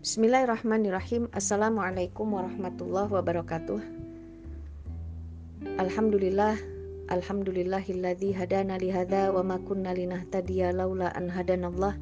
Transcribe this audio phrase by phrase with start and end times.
[0.00, 1.28] Bismillahirrahmanirrahim.
[1.28, 3.84] Assalamualaikum warahmatullahi wabarakatuh.
[5.76, 6.56] Alhamdulillah
[7.12, 12.00] Alhamdulillahilladzi hadana lihada wa ma kunna linahtadiya laula an hadanallah.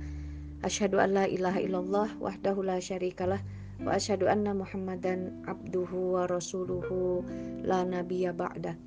[0.62, 3.43] Asyhadu an la ilaha illallah wahdahu la syarikalah
[3.82, 7.27] wa asyhadu anna Muhammadan abduhu wa rasuluhu
[7.67, 8.79] la nabiyya ba'da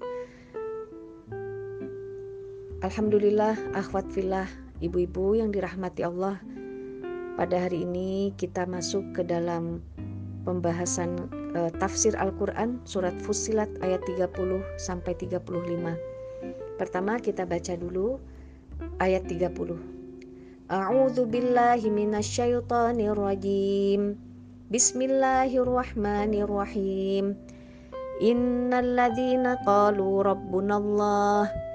[2.80, 4.48] Alhamdulillah akhwat fillah
[4.80, 6.40] ibu-ibu yang dirahmati Allah
[7.40, 9.80] pada hari ini kita masuk ke dalam
[10.44, 15.40] pembahasan uh, tafsir Al-Qur'an surat Fussilat ayat 30 sampai 35.
[16.76, 18.18] Pertama kita baca dulu
[19.00, 19.78] ayat 30.
[20.72, 24.16] A'udzu billahi minasyaitonir rajim.
[24.72, 27.36] Bismillahirrahmanirrahim.
[28.22, 31.71] Innal ladzina qalu rabbunallah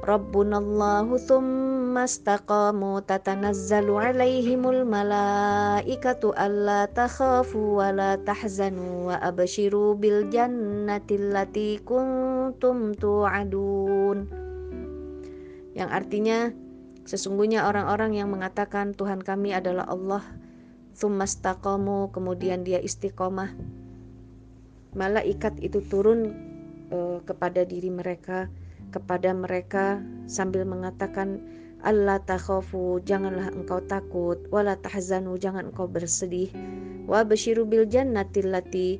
[0.00, 11.20] Rabbunallahu thumma istaqamu tatanazzalu alaihimul malaikatu alla takhafu wa la tahzanu wa abshiru bil jannati
[11.20, 14.24] allati kuntum tu'adun.
[15.76, 16.48] Yang artinya
[17.04, 20.24] sesungguhnya orang-orang yang mengatakan Tuhan kami adalah Allah
[20.96, 23.52] thumastaqamu kemudian dia istiqomah.
[24.96, 26.32] Malaikat itu turun
[26.88, 28.48] eh, kepada diri mereka
[28.90, 31.40] kepada mereka sambil mengatakan
[31.80, 36.52] Allah takhafu janganlah engkau takut wala tahzanu jangan engkau bersedih
[37.08, 38.90] wa basyiru bil jannati lati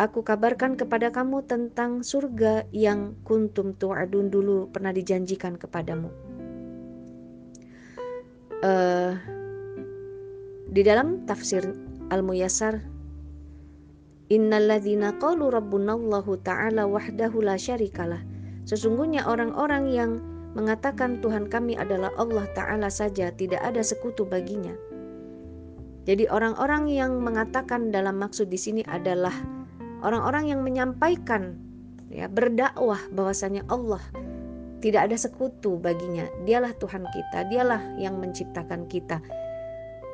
[0.00, 6.10] Aku kabarkan kepada kamu tentang surga yang kuntum tu'adun dulu pernah dijanjikan kepadamu.
[8.66, 9.14] Uh,
[10.74, 11.62] di dalam tafsir
[12.10, 12.82] Al-Muyassar
[14.32, 18.31] Innalladzina qalu rabbunallahu ta'ala wahdahu la syarikalah.
[18.64, 20.10] Sesungguhnya orang-orang yang
[20.52, 24.76] mengatakan Tuhan kami adalah Allah Ta'ala saja, tidak ada sekutu baginya.
[26.02, 29.32] Jadi orang-orang yang mengatakan dalam maksud di sini adalah
[30.02, 31.54] orang-orang yang menyampaikan
[32.10, 34.02] ya berdakwah bahwasanya Allah
[34.82, 36.26] tidak ada sekutu baginya.
[36.42, 39.22] Dialah Tuhan kita, dialah yang menciptakan kita.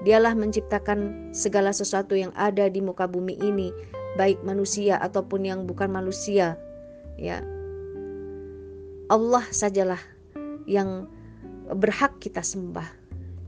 [0.04, 3.72] Dialah menciptakan segala sesuatu yang ada di muka bumi ini,
[4.20, 6.60] baik manusia ataupun yang bukan manusia.
[7.16, 7.41] Ya.
[9.08, 10.00] Allah sajalah
[10.69, 11.08] yang
[11.72, 12.86] berhak kita sembah.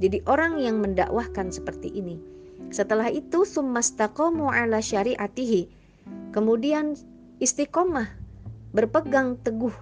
[0.01, 2.17] Jadi orang yang mendakwahkan seperti ini.
[2.73, 5.69] Setelah itu summastaqamu ala syariatihi.
[6.33, 6.97] Kemudian
[7.43, 8.09] istiqomah,
[8.73, 9.75] berpegang teguh,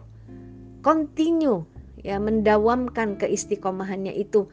[0.82, 1.62] continue
[2.02, 4.46] ya mendawamkan keistiqomahannya itu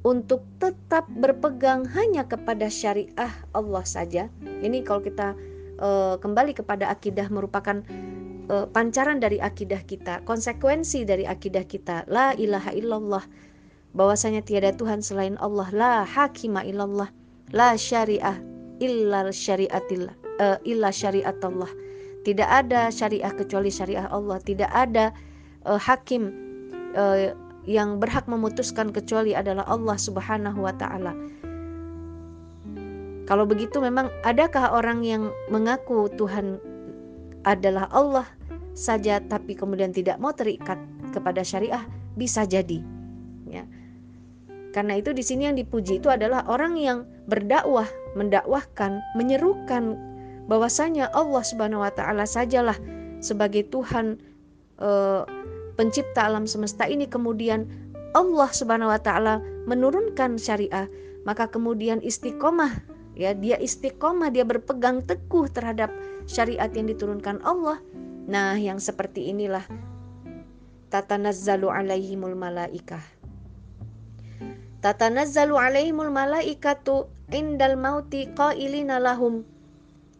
[0.00, 4.32] untuk tetap berpegang hanya kepada syariah Allah saja.
[4.40, 5.36] Ini kalau kita
[5.80, 7.82] uh, kembali kepada akidah merupakan
[8.52, 12.04] uh, pancaran dari akidah kita, konsekuensi dari akidah kita.
[12.06, 13.24] La ilaha illallah.
[13.90, 15.66] Bahwasanya tiada Tuhan selain Allah.
[15.74, 17.10] La hakima illallah.
[17.50, 18.38] La syariah
[18.78, 20.14] illa syariatillah.
[20.38, 21.68] Uh, illa syariat Allah.
[22.22, 24.38] Tidak ada syariah kecuali syariah Allah.
[24.38, 25.10] Tidak ada
[25.66, 26.30] uh, hakim
[26.94, 27.34] uh,
[27.68, 31.12] yang berhak memutuskan kecuali adalah Allah Subhanahu wa taala.
[33.30, 36.58] Kalau begitu memang adakah orang yang mengaku Tuhan
[37.46, 38.26] adalah Allah
[38.74, 40.82] saja tapi kemudian tidak mau terikat
[41.14, 41.86] kepada syariah?
[42.18, 42.82] Bisa jadi
[43.46, 43.62] ya.
[44.74, 47.86] Karena itu di sini yang dipuji itu adalah orang yang berdakwah
[48.18, 49.94] mendakwahkan menyerukan
[50.50, 52.74] bahwasanya Allah Subhanahu wa taala sajalah
[53.22, 54.18] sebagai Tuhan
[54.82, 54.90] e,
[55.78, 57.06] pencipta alam semesta ini.
[57.06, 57.70] Kemudian
[58.18, 59.38] Allah Subhanahu wa taala
[59.70, 60.90] menurunkan syariah
[61.22, 62.72] maka kemudian istiqomah
[63.20, 65.92] ya dia istiqomah dia berpegang teguh terhadap
[66.24, 67.76] syariat yang diturunkan Allah
[68.30, 69.66] Nah, yang seperti inilah
[70.94, 73.02] tatanazzalu alaihimul malaikah.
[74.78, 79.42] Tatanazzalu alaihimul malaikatu indal mauti qailina lahum.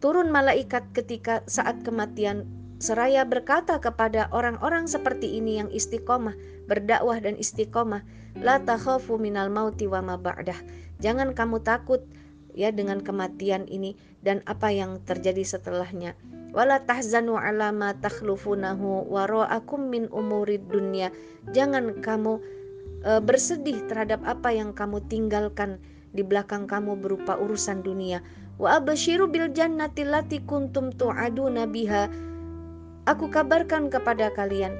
[0.03, 2.43] Turun malaikat ketika saat kematian
[2.83, 6.35] seraya berkata kepada orang-orang seperti ini yang istiqomah,
[6.67, 8.03] berdakwah dan istiqomah,
[8.43, 10.59] la takhafu minal mauti wa ma ba'dah.
[10.99, 12.03] Jangan kamu takut
[12.53, 16.13] ya dengan kematian ini dan apa yang terjadi setelahnya.
[16.51, 21.07] Wala tahzanu ala ma takhlufunahu wara'akum min umurid dunya.
[21.55, 22.43] Jangan kamu
[23.07, 25.79] e, bersedih terhadap apa yang kamu tinggalkan
[26.11, 28.19] di belakang kamu berupa urusan dunia.
[28.59, 32.11] Wa abasyiru bil jannati lati kuntum tu'aduna biha.
[33.07, 34.75] Aku kabarkan kepada kalian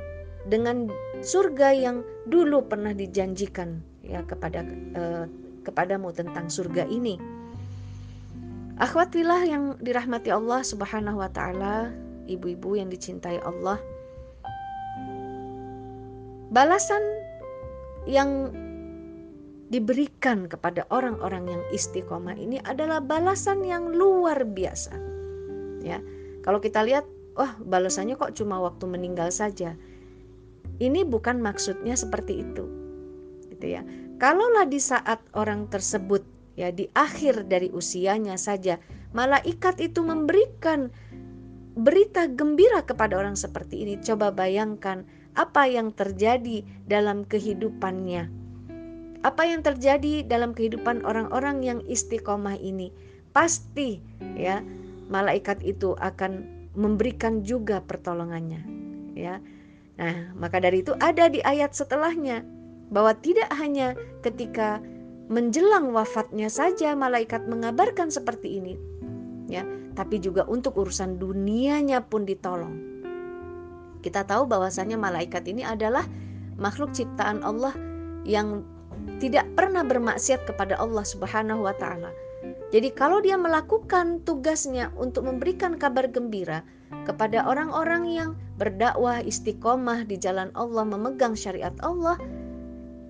[0.46, 0.92] dengan
[1.24, 5.04] surga yang dulu pernah dijanjikan ya kepada e,
[5.64, 7.41] kepadamu tentang surga ini
[8.80, 11.92] Akhwatilah yang dirahmati Allah Subhanahu wa taala,
[12.32, 13.82] ibu-ibu yang dicintai Allah.
[16.52, 17.04] Balasan
[18.08, 18.52] yang
[19.72, 24.92] diberikan kepada orang-orang yang istiqomah ini adalah balasan yang luar biasa.
[25.80, 26.04] Ya.
[26.44, 27.08] Kalau kita lihat,
[27.40, 29.80] wah balasannya kok cuma waktu meninggal saja.
[30.84, 32.68] Ini bukan maksudnya seperti itu.
[33.48, 33.82] Gitu ya.
[34.20, 36.26] Kalaulah di saat orang tersebut
[36.62, 38.78] ya di akhir dari usianya saja
[39.18, 40.94] malaikat itu memberikan
[41.74, 43.96] berita gembira kepada orang seperti ini.
[44.04, 45.08] Coba bayangkan
[45.40, 48.28] apa yang terjadi dalam kehidupannya.
[49.22, 52.90] Apa yang terjadi dalam kehidupan orang-orang yang istiqomah ini?
[53.32, 54.02] Pasti
[54.36, 54.60] ya,
[55.08, 56.44] malaikat itu akan
[56.76, 58.64] memberikan juga pertolongannya,
[59.16, 59.40] ya.
[60.02, 62.42] Nah, maka dari itu ada di ayat setelahnya
[62.90, 63.94] bahwa tidak hanya
[64.26, 64.82] ketika
[65.32, 68.76] menjelang wafatnya saja malaikat mengabarkan seperti ini,
[69.48, 69.64] ya,
[69.96, 72.76] tapi juga untuk urusan dunianya pun ditolong.
[74.04, 76.04] Kita tahu bahwasanya malaikat ini adalah
[76.60, 77.72] makhluk ciptaan Allah
[78.28, 78.68] yang
[79.24, 82.12] tidak pernah bermaksiat kepada Allah Subhanahu wa taala.
[82.76, 86.66] Jadi kalau dia melakukan tugasnya untuk memberikan kabar gembira
[87.08, 88.30] kepada orang-orang yang
[88.60, 92.20] berdakwah istiqomah di jalan Allah memegang syariat Allah,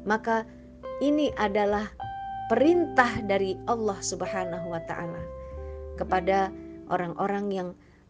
[0.05, 0.45] maka
[1.01, 1.89] ini adalah
[2.51, 5.23] perintah dari Allah Subhanahu wa taala
[5.95, 6.51] kepada
[6.91, 7.69] orang-orang yang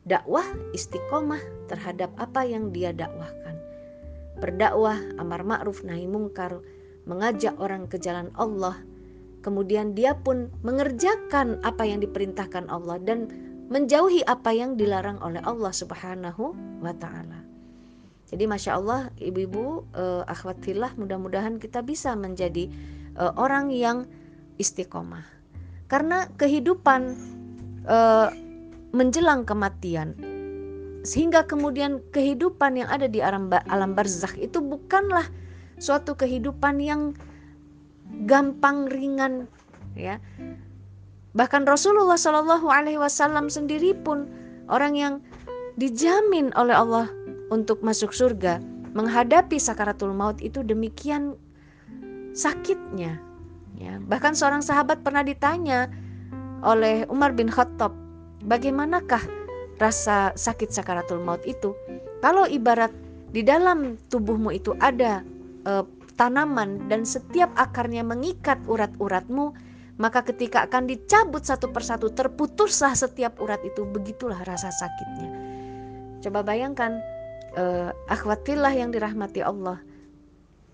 [0.09, 0.41] dakwah
[0.73, 3.53] istiqomah terhadap apa yang dia dakwahkan.
[4.41, 6.57] Berdakwah amar ma'ruf nahi mungkar,
[7.05, 8.81] mengajak orang ke jalan Allah.
[9.45, 13.29] Kemudian dia pun mengerjakan apa yang diperintahkan Allah dan
[13.69, 17.45] menjauhi apa yang dilarang oleh Allah Subhanahu wa taala.
[18.25, 19.85] Jadi masya Allah ibu-ibu
[20.65, 22.73] filah mudah-mudahan kita bisa menjadi
[23.21, 24.09] uh, orang yang
[24.61, 25.25] istiqomah.
[25.89, 27.17] Karena kehidupan
[27.89, 28.29] uh,
[28.93, 30.15] menjelang kematian
[31.01, 35.25] sehingga kemudian kehidupan yang ada di alam, alam barzakh itu bukanlah
[35.81, 37.17] suatu kehidupan yang
[38.29, 39.49] gampang ringan
[39.97, 40.21] ya
[41.33, 44.29] bahkan Rasulullah Shallallahu Alaihi Wasallam sendiri pun
[44.69, 45.13] orang yang
[45.79, 47.09] dijamin oleh Allah
[47.49, 48.61] untuk masuk surga
[48.93, 51.33] menghadapi sakaratul maut itu demikian
[52.35, 53.17] sakitnya
[53.79, 55.87] ya bahkan seorang sahabat pernah ditanya
[56.61, 57.93] oleh Umar bin Khattab
[58.45, 59.21] bagaimanakah
[59.81, 61.73] rasa sakit sakaratul maut itu?
[62.21, 62.93] Kalau ibarat
[63.33, 65.25] di dalam tubuhmu itu ada
[65.65, 65.81] e,
[66.17, 69.57] tanaman dan setiap akarnya mengikat urat-uratmu,
[69.97, 75.29] maka ketika akan dicabut satu persatu terputuslah setiap urat itu, begitulah rasa sakitnya.
[76.21, 77.01] Coba bayangkan
[77.57, 79.81] e, akhwat yang dirahmati Allah.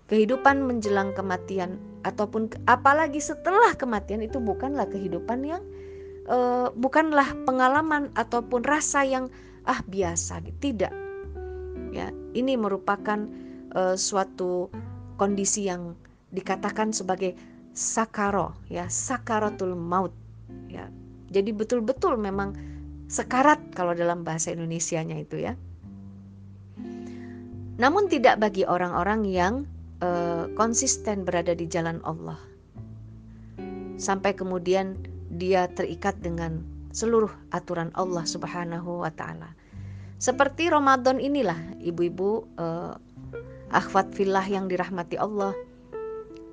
[0.08, 5.60] Kehidupan menjelang kematian ataupun apalagi setelah kematian itu bukanlah kehidupan yang
[6.32, 9.28] uh, bukanlah pengalaman ataupun rasa yang
[9.68, 10.40] ah biasa.
[10.64, 10.92] Tidak.
[11.92, 13.28] Ya ini merupakan
[13.76, 14.72] uh, suatu
[15.20, 15.92] kondisi yang
[16.32, 17.36] dikatakan sebagai
[17.76, 20.16] sakaro ya sakaratul maut
[20.72, 20.88] ya.
[21.28, 22.56] Jadi betul-betul memang
[23.12, 25.52] sekarat kalau dalam bahasa Indonesianya itu ya.
[27.76, 29.54] Namun tidak bagi orang-orang yang
[30.02, 32.38] uh, konsisten berada di jalan Allah
[33.98, 34.94] sampai kemudian
[35.34, 36.62] dia terikat dengan
[36.94, 39.52] seluruh aturan Allah Subhanahu wa taala.
[40.18, 42.94] Seperti Ramadan inilah ibu-ibu eh,
[43.70, 45.54] akhwat filah yang dirahmati Allah.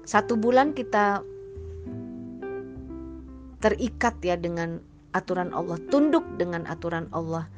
[0.05, 1.25] Satu bulan kita
[3.63, 4.77] terikat ya dengan
[5.17, 7.49] aturan Allah, tunduk dengan aturan Allah.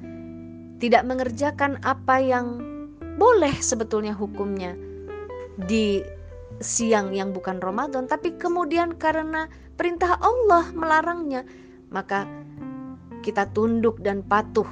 [0.78, 2.62] Tidak mengerjakan apa yang
[3.18, 4.78] boleh sebetulnya hukumnya
[5.66, 6.06] di
[6.62, 11.46] siang yang bukan Ramadan, tapi kemudian karena perintah Allah melarangnya,
[11.90, 12.26] maka
[13.26, 14.68] kita tunduk dan patuh.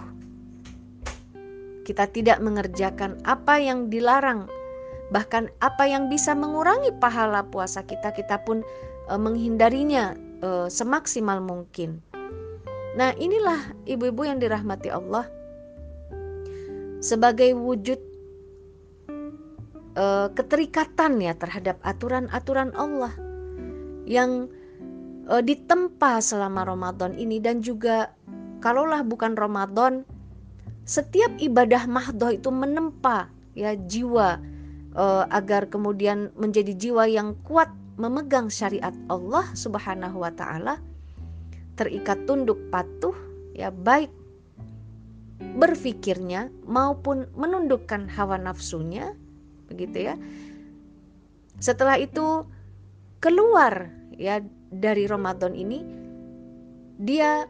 [1.86, 4.50] Kita tidak mengerjakan apa yang dilarang,
[5.14, 8.66] bahkan apa yang bisa mengurangi pahala puasa kita, kita pun
[9.06, 12.02] e, menghindarinya e, semaksimal mungkin.
[12.98, 15.30] Nah, inilah ibu-ibu yang dirahmati Allah
[17.06, 18.15] sebagai wujud
[19.96, 23.16] e, keterikatan ya terhadap aturan-aturan Allah
[24.06, 24.48] yang
[25.30, 27.42] uh, ditempa selama Ramadan ini.
[27.42, 28.14] Dan juga
[28.62, 30.06] kalaulah bukan Ramadan
[30.86, 34.38] setiap ibadah mahdoh itu menempa ya jiwa
[34.94, 40.78] uh, agar kemudian menjadi jiwa yang kuat memegang syariat Allah Subhanahu wa taala
[41.74, 43.16] terikat tunduk patuh
[43.58, 44.14] ya baik
[45.58, 49.16] berfikirnya maupun menundukkan hawa nafsunya
[49.70, 50.16] begitu ya
[51.60, 52.44] setelah itu
[53.24, 55.82] keluar ya dari Ramadan ini
[57.00, 57.48] dia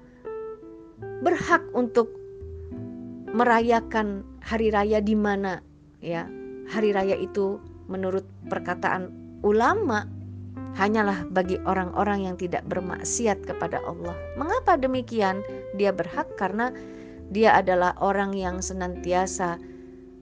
[1.22, 2.10] berhak untuk
[3.36, 5.60] merayakan hari raya di mana
[6.00, 6.30] ya
[6.70, 9.12] hari raya itu menurut perkataan
[9.46, 10.08] ulama
[10.76, 14.16] hanyalah bagi orang-orang yang tidak bermaksiat kepada Allah.
[14.36, 15.40] Mengapa demikian?
[15.80, 16.72] Dia berhak karena
[17.32, 19.56] dia adalah orang yang senantiasa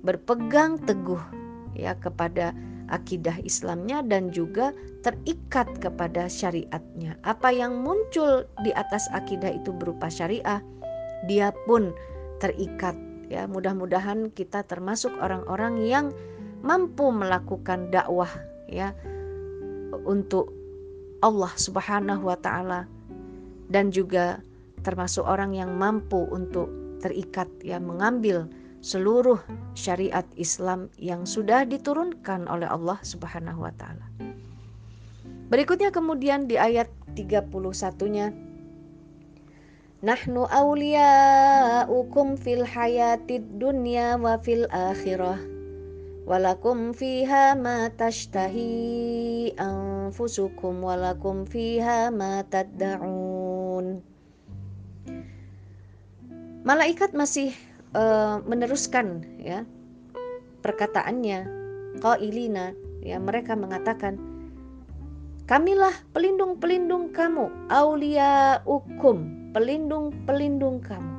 [0.05, 1.42] berpegang teguh
[1.77, 2.53] ya kepada
[2.91, 7.17] akidah Islamnya dan juga terikat kepada syariatnya.
[7.25, 10.61] Apa yang muncul di atas akidah itu berupa syariah,
[11.25, 11.91] dia pun
[12.37, 12.95] terikat
[13.31, 13.49] ya.
[13.49, 16.05] Mudah-mudahan kita termasuk orang-orang yang
[16.63, 18.29] mampu melakukan dakwah
[18.71, 18.95] ya
[20.07, 20.49] untuk
[21.23, 22.87] Allah Subhanahu wa taala
[23.71, 24.39] dan juga
[24.83, 26.67] termasuk orang yang mampu untuk
[26.99, 28.47] terikat ya mengambil
[28.83, 29.39] seluruh
[29.79, 34.03] syariat Islam yang sudah diturunkan oleh Allah Subhanahu wa taala.
[35.47, 38.35] Berikutnya kemudian di ayat 31-nya
[40.03, 45.39] Nahnu awliya'ukum fil hayatid dunya wa fil akhirah
[46.27, 54.03] walakum fiha ma tashtahi anfusukum walakum fiha ma tadda'un
[56.67, 57.55] Malaikat masih
[57.93, 59.65] uh, meneruskan ya
[60.61, 61.63] perkataannya.
[61.93, 62.73] Qailina
[63.05, 64.17] ya mereka mengatakan
[65.45, 71.11] kamilah pelindung-pelindung kamu aulia ukum pelindung-pelindung kamu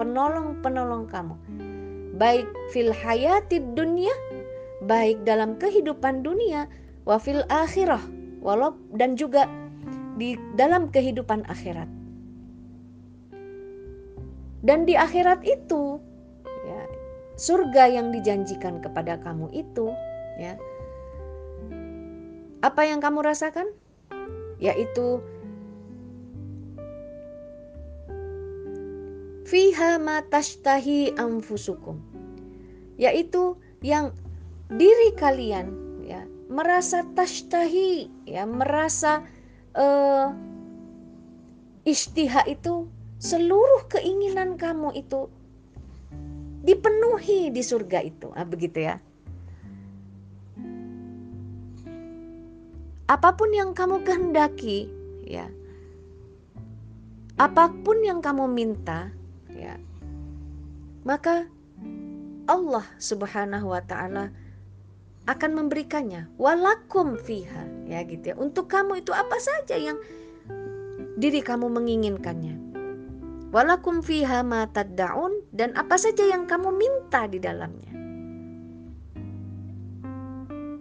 [0.00, 1.36] penolong-penolong kamu.
[2.16, 4.12] Baik fil hayati dunia
[4.88, 6.66] baik dalam kehidupan dunia
[7.04, 8.02] wa fil akhirah
[8.42, 9.46] walau dan juga
[10.16, 11.88] di dalam kehidupan akhirat.
[14.62, 15.98] Dan di akhirat itu
[17.36, 19.92] surga yang dijanjikan kepada kamu itu
[20.38, 20.56] ya.
[22.62, 23.66] Apa yang kamu rasakan?
[24.62, 25.18] Yaitu
[29.48, 31.98] fiha ma tashtahi anfusukum.
[32.96, 34.14] Yaitu yang
[34.70, 35.74] diri kalian
[36.06, 39.26] ya merasa tashtahi ya merasa
[39.74, 40.30] uh,
[41.82, 42.86] istiha itu
[43.18, 45.26] seluruh keinginan kamu itu
[46.62, 48.30] dipenuhi di surga itu.
[48.30, 48.96] Nah, begitu ya.
[53.10, 54.88] Apa pun yang kamu kehendaki,
[55.26, 55.50] ya.
[57.36, 59.10] Apa pun yang kamu minta,
[59.52, 59.76] ya.
[61.02, 61.50] Maka
[62.46, 64.30] Allah Subhanahu wa taala
[65.30, 69.94] akan memberikannya walakum fiha ya gitu ya untuk kamu itu apa saja yang
[71.14, 72.58] diri kamu menginginkannya
[73.52, 77.92] Walakum fiha ma tad'un dan apa saja yang kamu minta di dalamnya.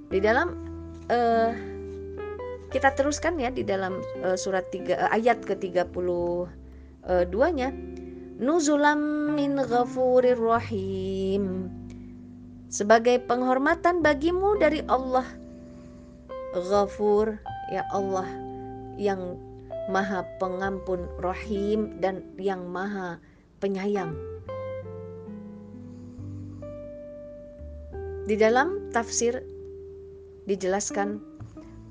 [0.08, 0.56] Di dalam
[1.12, 1.52] uh,
[2.72, 7.76] kita teruskan ya di dalam uh, surat 3 uh, eh, ayat ke-32-nya
[8.40, 11.68] nuzulam min ghafurir rahim.
[12.72, 15.28] Sebagai penghormatan bagimu dari Allah.
[16.56, 17.36] Ghafur
[17.72, 18.28] ya Allah
[18.96, 19.51] yang
[19.90, 23.18] Maha Pengampun, Rahim, dan yang Maha
[23.58, 24.14] Penyayang.
[28.30, 29.42] Di dalam tafsir
[30.46, 31.32] dijelaskan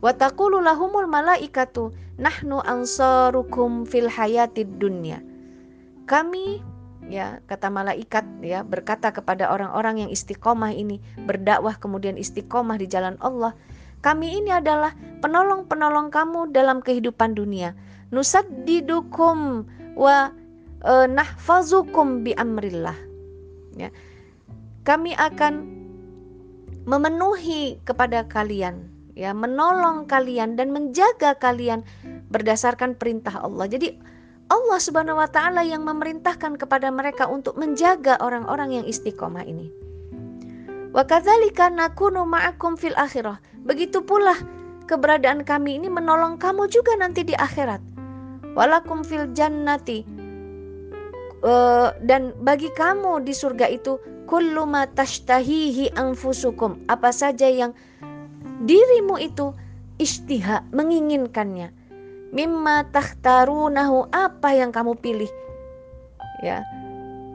[0.00, 5.20] Wataqulu lahumul malaikatu nahnu ansarukum fil hayatid dunya.
[6.09, 6.64] Kami
[7.12, 13.20] ya kata malaikat ya berkata kepada orang-orang yang istiqomah ini berdakwah kemudian istiqomah di jalan
[13.20, 13.52] Allah
[14.00, 17.76] kami ini adalah penolong-penolong kamu dalam kehidupan dunia.
[18.11, 20.33] Nusaddidukum wa
[20.80, 22.97] e, nahfazukum bi amrillah.
[23.76, 23.92] Ya.
[24.88, 25.69] Kami akan
[26.88, 31.85] memenuhi kepada kalian, ya, menolong kalian dan menjaga kalian
[32.33, 33.69] berdasarkan perintah Allah.
[33.69, 34.00] Jadi
[34.50, 39.71] Allah Subhanahu wa taala yang memerintahkan kepada mereka untuk menjaga orang-orang yang istiqomah ini.
[40.90, 43.38] Wa kadzalika nakunu ma'akum fil akhirah.
[43.64, 44.35] Begitu pula
[44.88, 47.79] keberadaan kami ini menolong kamu juga nanti di akhirat.
[48.59, 50.02] Walakum fil jannati
[51.45, 56.81] uh, dan bagi kamu di surga itu kullu ma tashtahihi anfusukum.
[56.90, 57.76] Apa saja yang
[58.67, 59.55] dirimu itu
[60.02, 61.71] istiha menginginkannya.
[62.31, 65.31] Mimma takhtarunahu apa yang kamu pilih.
[66.40, 66.62] Ya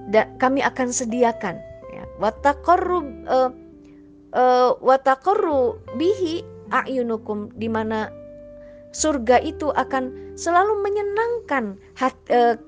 [0.10, 1.56] dan kami akan sediakan.
[1.94, 3.52] Ya wa taqarrub uh,
[4.36, 8.12] uh, wataqarru bihi a'yunukum di mana
[8.92, 12.60] surga itu akan selalu menyenangkan hat, uh,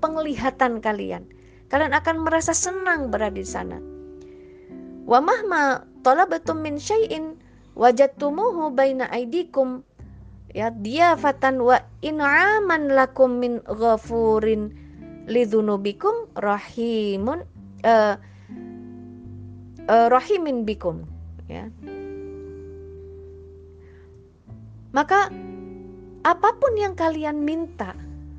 [0.00, 1.24] penglihatan kalian.
[1.72, 3.80] Kalian akan merasa senang berada di sana.
[5.04, 7.36] Wa mahma talabatum min syai'in
[7.74, 9.82] wajadtumuhu baina aidikum
[10.54, 14.70] ya dia fatan wa in'aman lakum min ghafurin
[15.26, 17.42] lidzunubikum rahimun
[17.82, 18.14] uh,
[19.88, 21.04] uh, rahimin bikum
[21.48, 21.68] ya
[24.94, 25.28] maka
[26.24, 27.92] apa pun yang kalian minta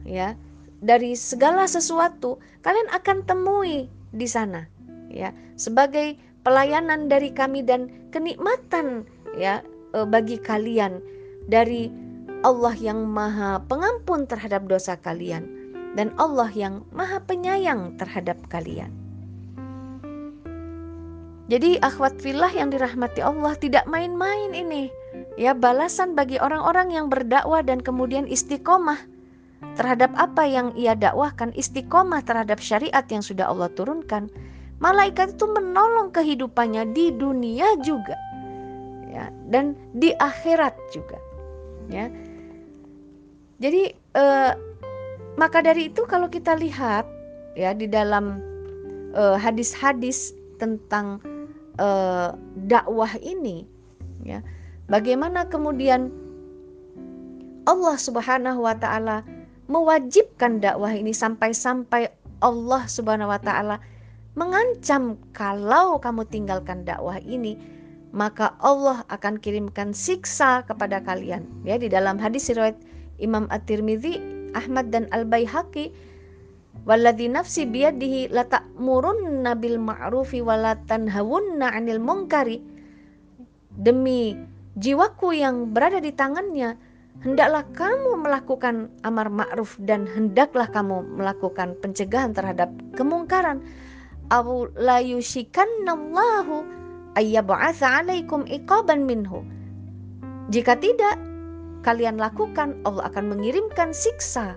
[0.08, 0.34] ya
[0.82, 4.66] dari segala sesuatu kalian akan temui di sana
[5.12, 9.62] ya sebagai pelayanan dari kami dan kenikmatan ya
[9.94, 11.02] e, bagi kalian
[11.50, 11.90] dari
[12.46, 15.46] Allah yang Maha Pengampun terhadap dosa kalian
[15.98, 19.05] dan Allah yang Maha Penyayang terhadap kalian.
[21.46, 24.90] Jadi akhwat filah yang dirahmati Allah tidak main-main ini.
[25.38, 28.98] Ya balasan bagi orang-orang yang berdakwah dan kemudian istiqomah
[29.78, 34.32] terhadap apa yang ia dakwahkan, istiqomah terhadap syariat yang sudah Allah turunkan.
[34.82, 38.18] Malaikat itu menolong kehidupannya di dunia juga.
[39.14, 41.16] Ya, dan di akhirat juga.
[41.94, 42.10] Ya.
[43.62, 44.52] Jadi eh,
[45.38, 47.06] maka dari itu kalau kita lihat
[47.54, 48.42] ya di dalam
[49.14, 51.24] eh, hadis-hadis tentang
[51.80, 52.36] uh,
[52.68, 53.66] dakwah ini
[54.24, 54.42] ya.
[54.86, 56.14] Bagaimana kemudian
[57.66, 59.26] Allah Subhanahu wa taala
[59.66, 62.14] mewajibkan dakwah ini sampai-sampai
[62.46, 63.82] Allah Subhanahu wa taala
[64.38, 67.58] mengancam kalau kamu tinggalkan dakwah ini
[68.16, 71.44] maka Allah akan kirimkan siksa kepada kalian.
[71.68, 72.80] Ya di dalam hadis riwayat
[73.20, 74.20] Imam At-Tirmidzi
[74.56, 75.92] Ahmad dan Al-Baihaqi
[76.86, 82.62] Walladzi nafsi biyadihi la ta'murunna bil ma'rufi wa la tanhawunna 'anil munkari.
[83.74, 84.38] Demi
[84.78, 86.78] jiwaku yang berada di tangannya,
[87.26, 93.66] hendaklah kamu melakukan amar ma'ruf dan hendaklah kamu melakukan pencegahan terhadap kemungkaran.
[94.30, 94.46] Aw
[94.78, 96.62] la yushikannallahu
[97.18, 99.42] ayyab'atsa 'alaikum iqaban minhu.
[100.54, 101.18] Jika tidak
[101.82, 104.54] kalian lakukan, Allah akan mengirimkan siksa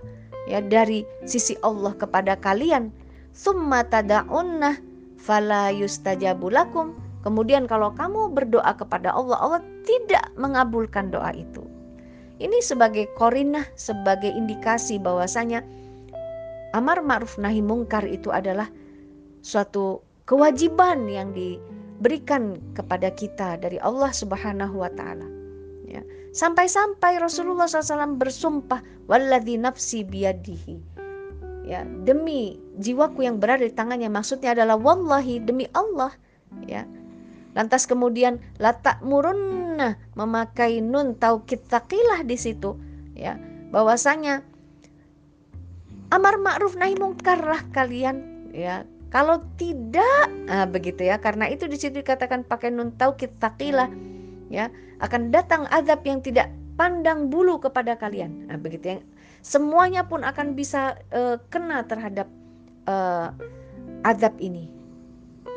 [0.49, 2.89] ya dari sisi Allah kepada kalian.
[3.37, 4.81] Summa tada'unna
[5.21, 6.51] fala yustajabu
[7.23, 11.63] kemudian kalau kamu berdoa kepada Allah Allah tidak mengabulkan doa itu.
[12.39, 15.63] Ini sebagai korinah sebagai indikasi bahwasanya
[16.73, 18.71] amar ma'ruf nahi mungkar itu adalah
[19.43, 25.38] suatu kewajiban yang diberikan kepada kita dari Allah Subhanahu wa taala
[26.33, 30.77] Sampai-sampai Rasulullah SAW bersumpah, "Walladzi nafsi biyadihi."
[31.69, 36.13] Ya, demi jiwaku yang berada di tangannya maksudnya adalah wallahi demi Allah,
[36.65, 36.89] ya.
[37.53, 42.77] Lantas kemudian latak murunna memakai nun taukid taqilah di situ,
[43.13, 43.37] ya.
[43.69, 44.41] Bahwasanya
[46.09, 48.89] amar ma'ruf nahi mungkarlah kalian, ya.
[49.09, 51.17] Kalau tidak, nah begitu ya.
[51.17, 53.89] Karena itu di situ dikatakan pakai nun taukid taqilah
[54.49, 58.47] ya akan datang azab yang tidak pandang bulu kepada kalian.
[58.47, 59.03] Nah, begitu yang
[59.43, 62.31] semuanya pun akan bisa uh, kena terhadap
[62.87, 63.35] uh,
[64.07, 64.71] azab ini.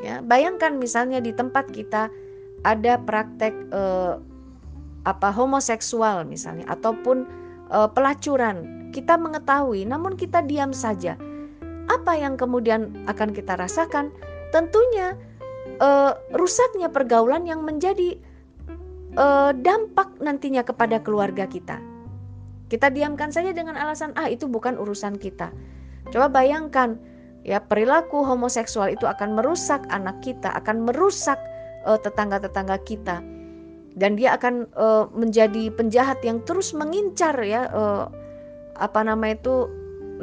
[0.01, 2.10] Ya, bayangkan misalnya di tempat kita
[2.65, 4.17] ada praktek uh,
[5.06, 7.25] apa homoseksual misalnya ataupun
[7.69, 8.89] uh, pelacuran.
[8.91, 11.15] Kita mengetahui namun kita diam saja.
[11.88, 14.10] Apa yang kemudian akan kita rasakan?
[14.51, 15.15] Tentunya
[15.80, 18.19] uh, rusaknya pergaulan yang menjadi
[19.17, 21.80] uh, dampak nantinya kepada keluarga kita.
[22.71, 25.52] Kita diamkan saja dengan alasan ah itu bukan urusan kita.
[26.08, 26.95] Coba bayangkan
[27.43, 31.36] ya perilaku homoseksual itu akan merusak anak kita, akan merusak
[31.84, 33.19] eh, tetangga-tetangga kita.
[33.91, 38.08] Dan dia akan uh, menjadi penjahat yang terus mengincar ya uh,
[38.80, 39.67] apa nama itu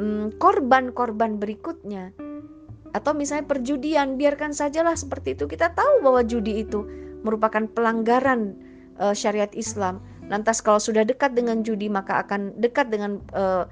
[0.01, 2.09] um, korban-korban berikutnya.
[2.97, 5.45] Atau misalnya perjudian, biarkan sajalah seperti itu.
[5.45, 6.81] Kita tahu bahwa judi itu
[7.21, 8.57] merupakan pelanggaran
[8.99, 10.03] uh, syariat Islam.
[10.29, 13.65] Lantas kalau sudah dekat dengan judi maka akan dekat dengan uh,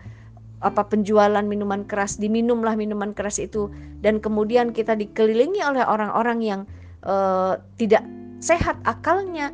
[0.66, 3.70] apa penjualan minuman keras, diminumlah minuman keras itu
[4.02, 6.62] dan kemudian kita dikelilingi oleh orang-orang yang
[7.06, 8.02] uh, tidak
[8.42, 9.54] sehat akalnya,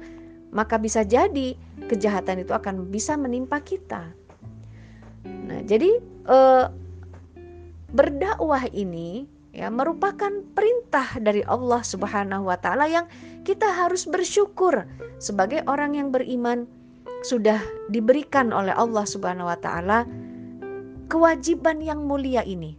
[0.56, 1.60] maka bisa jadi
[1.92, 4.16] kejahatan itu akan bisa menimpa kita.
[5.28, 6.72] Nah, jadi uh,
[7.92, 13.06] berdakwah ini ya merupakan perintah dari Allah Subhanahu wa taala yang
[13.44, 14.88] kita harus bersyukur
[15.20, 16.68] sebagai orang yang beriman
[17.24, 20.04] sudah diberikan oleh Allah Subhanahu wa taala
[21.08, 22.76] kewajiban yang mulia ini.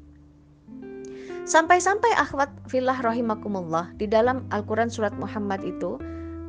[1.45, 6.01] Sampai-sampai akhwat filah rahimakumullah di dalam Al-Qur'an surat Muhammad itu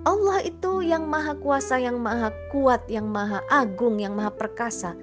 [0.08, 4.95] Allah itu yang maha kuasa, yang maha kuat, yang maha agung, yang maha perkasa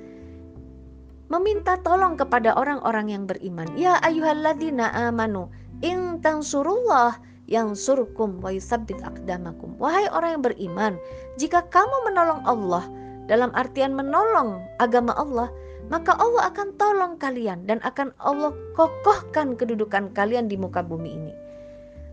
[1.33, 3.64] meminta tolong kepada orang-orang yang beriman.
[3.72, 5.48] Ya ayyuhalladzina amanu
[5.81, 7.16] in tansurullah
[7.52, 9.76] yang surkum wa yusabbit akdamakum.
[9.76, 10.92] Wahai orang yang beriman,
[11.36, 12.88] jika kamu menolong Allah
[13.28, 15.52] dalam artian menolong agama Allah,
[15.92, 21.32] maka Allah akan tolong kalian dan akan Allah kokohkan kedudukan kalian di muka bumi ini.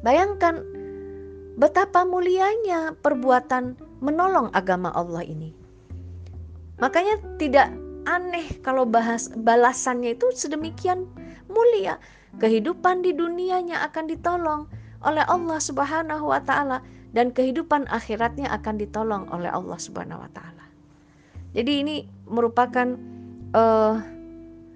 [0.04, 0.60] Bayangkan
[1.56, 5.56] betapa mulianya perbuatan menolong agama Allah ini.
[6.84, 7.72] Makanya tidak
[8.08, 11.08] aneh kalau bahas balasannya itu sedemikian
[11.48, 11.96] mulia.
[12.40, 14.62] Kehidupan di dunianya akan ditolong
[15.04, 16.84] oleh Allah Subhanahu wa taala
[17.16, 20.66] dan kehidupan akhiratnya akan ditolong oleh Allah Subhanahu wa taala.
[21.56, 21.96] Jadi ini
[22.30, 22.94] merupakan
[23.58, 23.98] uh,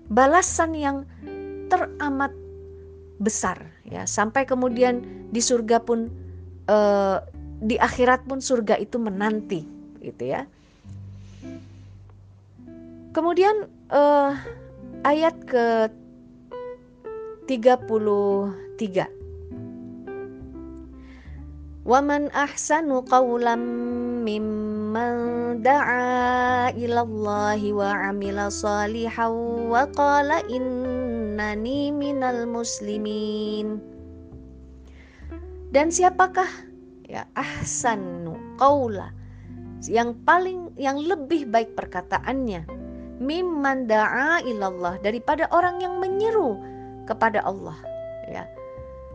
[0.10, 0.98] balasan yang
[1.70, 2.34] teramat
[3.22, 6.10] besar ya sampai kemudian di surga pun
[6.68, 7.22] uh,
[7.64, 9.64] di akhirat pun surga itu menanti
[10.02, 10.50] gitu ya.
[13.14, 14.34] Kemudian uh,
[15.06, 15.94] ayat ke
[17.46, 19.23] 33
[21.84, 23.60] Waman ahsanu qawlam
[24.24, 31.91] mimman da'a ilallahi wa amila salihan wa qala innani
[35.76, 36.48] Dan siapakah?
[37.04, 39.12] Ya ahsanu qawla.
[39.84, 42.63] Yang paling yang lebih baik perkataannya.
[43.19, 45.04] Mimman da'a ilallah.
[45.04, 46.56] Daripada orang yang menyeru
[47.04, 47.76] kepada Allah.
[48.32, 48.48] Ya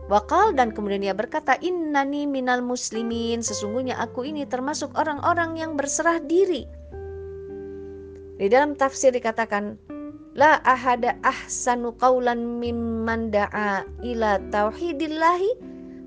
[0.09, 6.17] Wakal dan kemudian dia berkata, Innani minal muslimin, sesungguhnya aku ini termasuk orang-orang yang berserah
[6.25, 6.65] diri.
[8.41, 9.77] Di dalam tafsir dikatakan,
[10.33, 15.51] La ahada ahsanu qawlan mimman da'a ila tauhidillahi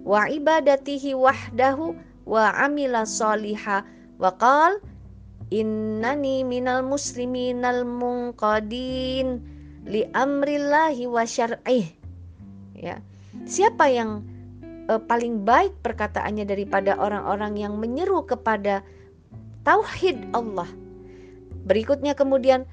[0.02, 1.94] wa ibadatihi wahdahu
[2.26, 3.86] wa amila saliha.
[4.18, 4.82] Wa qal
[5.54, 9.38] innani minal muslimin al munqadin
[9.86, 11.86] li amrillahi wa syar'ih
[12.72, 12.98] ya
[13.48, 14.22] Siapa yang
[14.88, 18.84] uh, paling baik perkataannya daripada orang-orang yang menyeru kepada
[19.62, 20.68] tauhid Allah.
[21.64, 22.66] Berikutnya kemudian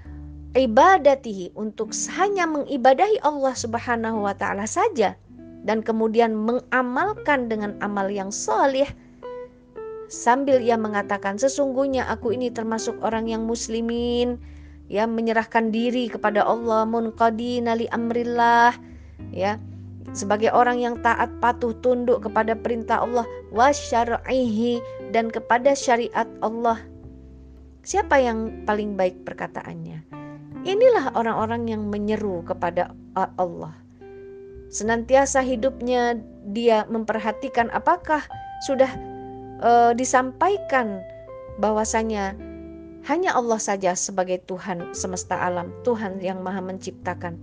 [0.58, 5.14] ibadatihi untuk hanya mengibadahi Allah Subhanahu wa taala saja
[5.62, 8.90] dan kemudian mengamalkan dengan amal yang soleh
[10.10, 14.42] sambil ia mengatakan sesungguhnya aku ini termasuk orang yang muslimin
[14.90, 18.74] ya menyerahkan diri kepada Allah munqadina li amrillah
[19.30, 19.62] ya
[20.12, 24.82] sebagai orang yang taat patuh tunduk kepada perintah Allah wasyar'ihi
[25.14, 26.82] dan kepada syariat Allah.
[27.86, 30.06] Siapa yang paling baik perkataannya?
[30.68, 33.74] Inilah orang-orang yang menyeru kepada Allah.
[34.70, 36.20] Senantiasa hidupnya
[36.52, 38.22] dia memperhatikan apakah
[38.68, 38.92] sudah
[39.64, 41.02] uh, disampaikan
[41.58, 42.36] bahwasanya
[43.08, 47.40] hanya Allah saja sebagai Tuhan semesta alam, Tuhan yang Maha Menciptakan.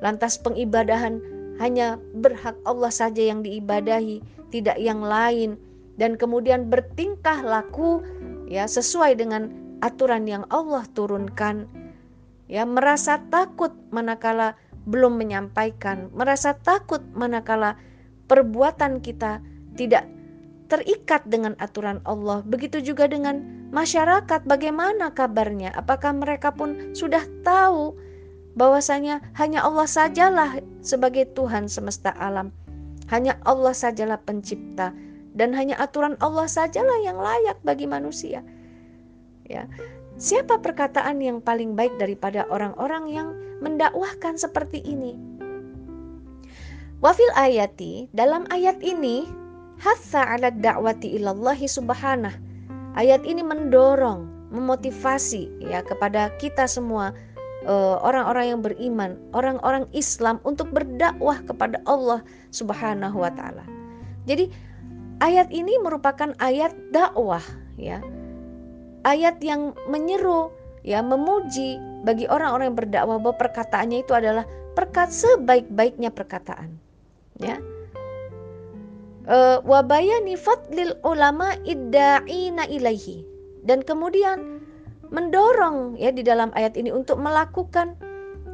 [0.00, 1.20] Lantas pengibadahan
[1.58, 4.20] hanya berhak Allah saja yang diibadahi,
[4.52, 5.56] tidak yang lain
[5.96, 8.04] dan kemudian bertingkah laku
[8.46, 11.68] ya sesuai dengan aturan yang Allah turunkan.
[12.46, 14.54] Ya, merasa takut manakala
[14.86, 17.74] belum menyampaikan, merasa takut manakala
[18.30, 19.42] perbuatan kita
[19.74, 20.06] tidak
[20.70, 22.46] terikat dengan aturan Allah.
[22.46, 23.42] Begitu juga dengan
[23.74, 25.74] masyarakat, bagaimana kabarnya?
[25.74, 27.98] Apakah mereka pun sudah tahu
[28.56, 32.50] bahwasanya hanya Allah sajalah sebagai Tuhan semesta alam.
[33.06, 34.90] Hanya Allah sajalah pencipta
[35.36, 38.42] dan hanya aturan Allah sajalah yang layak bagi manusia.
[39.46, 39.68] Ya.
[40.16, 43.28] Siapa perkataan yang paling baik daripada orang-orang yang
[43.60, 45.14] mendakwahkan seperti ini?
[47.04, 49.28] Wafil ayati, dalam ayat ini,
[49.76, 52.32] hatha ala da'wati ilallahi subhanah.
[52.96, 57.12] Ayat ini mendorong, memotivasi ya kepada kita semua
[57.74, 62.22] orang-orang yang beriman, orang-orang Islam untuk berdakwah kepada Allah
[62.54, 63.66] Subhanahu wa taala.
[64.26, 64.50] Jadi
[65.22, 67.42] ayat ini merupakan ayat dakwah
[67.74, 67.98] ya.
[69.06, 70.50] Ayat yang menyeru
[70.82, 74.46] ya memuji bagi orang-orang yang berdakwah bahwa perkataannya itu adalah
[74.78, 76.78] perkat sebaik-baiknya perkataan.
[77.42, 77.58] Ya.
[79.26, 83.26] Uh, wabayani fadlil ulama idda'ina ilaihi
[83.66, 84.55] dan kemudian
[85.10, 87.94] mendorong ya di dalam ayat ini untuk melakukan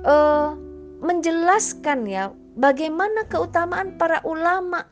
[0.04, 0.54] uh,
[1.02, 4.86] menjelaskan ya bagaimana keutamaan para ulama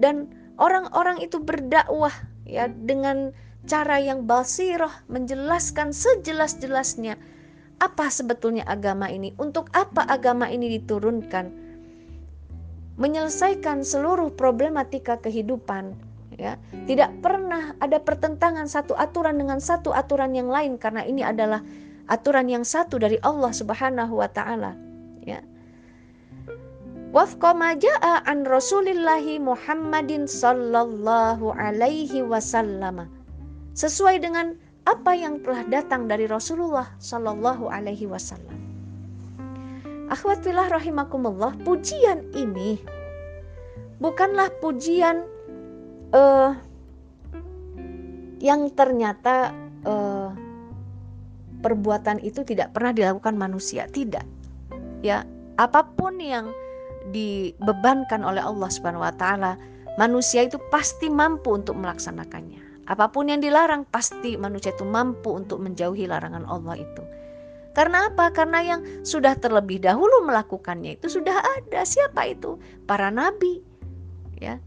[0.00, 2.12] dan orang-orang itu berdakwah
[2.46, 3.34] ya dengan
[3.68, 7.20] cara yang basirah menjelaskan sejelas-jelasnya
[7.80, 11.52] apa sebetulnya agama ini untuk apa agama ini diturunkan
[13.00, 15.96] menyelesaikan seluruh problematika kehidupan
[16.40, 16.56] ya
[16.88, 21.60] tidak pernah ada pertentangan satu aturan dengan satu aturan yang lain karena ini adalah
[22.08, 24.72] aturan yang satu dari Allah Subhanahu wa taala
[25.20, 25.44] ya
[27.10, 33.10] Wafqa ja'a an Rasulillahi Muhammadin sallallahu alaihi wasallam.
[33.74, 34.54] Sesuai dengan
[34.86, 38.54] apa yang telah datang dari Rasulullah sallallahu alaihi wasallam.
[40.06, 42.78] Akhwat fillah rahimakumullah, pujian ini
[43.98, 45.26] bukanlah pujian
[46.14, 46.52] uh,
[48.40, 49.52] yang ternyata
[49.84, 50.32] uh,
[51.60, 54.24] perbuatan itu tidak pernah dilakukan manusia, tidak.
[55.04, 55.28] Ya,
[55.60, 56.48] apa pun yang
[57.12, 59.60] dibebankan oleh Allah Subhanahu wa taala,
[60.00, 62.88] manusia itu pasti mampu untuk melaksanakannya.
[62.88, 67.04] Apa pun yang dilarang pasti manusia itu mampu untuk menjauhi larangan Allah itu.
[67.70, 68.34] Karena apa?
[68.34, 71.86] Karena yang sudah terlebih dahulu melakukannya itu sudah ada.
[71.86, 72.58] Siapa itu?
[72.90, 73.62] Para nabi.
[74.42, 74.58] Ya.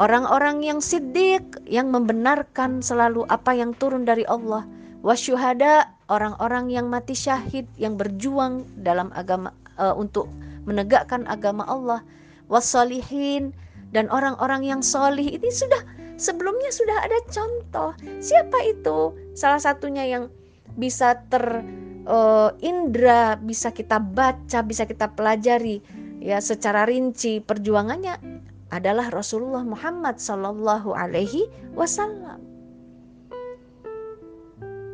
[0.00, 4.64] Orang-orang yang siddiq yang membenarkan selalu apa yang turun dari Allah.
[5.04, 10.32] Wasyuhada, orang-orang yang mati syahid yang berjuang dalam agama uh, untuk
[10.64, 12.00] menegakkan agama Allah.
[12.48, 13.52] Wasolihin
[13.92, 15.84] dan orang-orang yang solih ini sudah
[16.16, 17.92] sebelumnya sudah ada contoh.
[18.24, 19.12] Siapa itu?
[19.36, 20.32] Salah satunya yang
[20.80, 21.60] bisa ter
[22.08, 25.84] uh, indra, bisa kita baca, bisa kita pelajari
[26.22, 28.41] ya secara rinci perjuangannya
[28.72, 32.40] adalah Rasulullah Muhammad Sallallahu Alaihi Wasallam.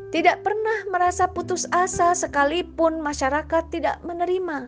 [0.08, 4.66] Tidak pernah merasa putus asa sekalipun masyarakat tidak menerima.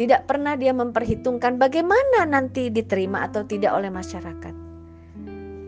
[0.00, 4.54] Tidak pernah dia memperhitungkan bagaimana nanti diterima atau tidak oleh masyarakat.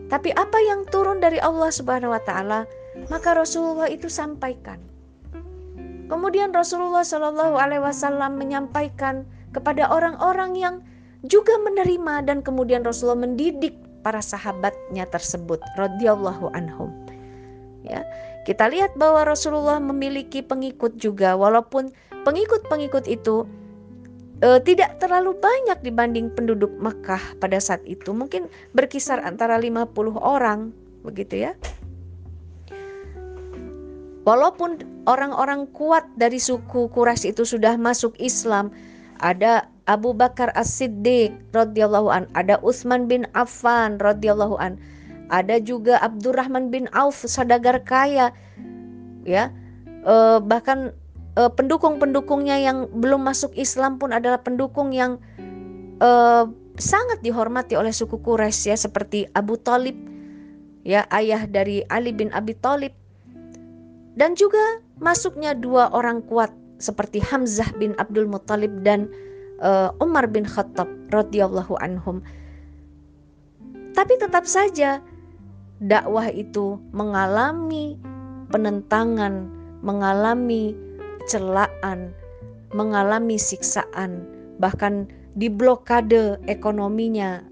[0.09, 2.65] Tapi apa yang turun dari Allah Subhanahu wa taala,
[3.13, 4.81] maka Rasulullah itu sampaikan.
[6.05, 10.75] Kemudian Rasulullah Shallallahu alaihi wasallam menyampaikan kepada orang-orang yang
[11.27, 16.93] juga menerima dan kemudian Rasulullah mendidik para sahabatnya tersebut radhiyallahu anhum.
[17.85, 18.01] Ya,
[18.45, 21.93] kita lihat bahwa Rasulullah memiliki pengikut juga walaupun
[22.25, 23.45] pengikut-pengikut itu
[24.41, 28.09] e, tidak terlalu banyak dibanding penduduk Mekah pada saat itu.
[28.13, 30.73] Mungkin berkisar antara 50 orang
[31.05, 31.53] begitu ya.
[34.25, 38.73] Walaupun orang-orang kuat dari suku Quraisy itu sudah masuk Islam,
[39.21, 44.81] ada Abu Bakar As-Siddiq radhiyallahu an, ada Utsman bin Affan radhiyallahu an,
[45.29, 48.33] ada juga Abdurrahman bin Auf sadagar kaya,
[49.25, 49.53] ya,
[50.05, 50.93] eh, bahkan
[51.35, 55.19] uh, pendukung-pendukungnya yang belum masuk Islam pun adalah pendukung yang
[55.99, 59.95] uh, sangat dihormati oleh suku Quraisy ya seperti Abu Talib
[60.83, 62.91] ya ayah dari Ali bin Abi Talib.
[64.15, 69.07] Dan juga masuknya dua orang kuat seperti Hamzah bin Abdul Muthalib dan
[69.63, 72.19] uh, Umar bin Khattab radhiyallahu anhum.
[73.95, 74.99] Tapi tetap saja
[75.79, 77.95] dakwah itu mengalami
[78.51, 79.47] penentangan,
[79.79, 80.75] mengalami
[81.31, 82.11] celaan,
[82.75, 84.27] mengalami siksaan,
[84.59, 85.07] bahkan
[85.39, 87.43] diblokade ekonominya.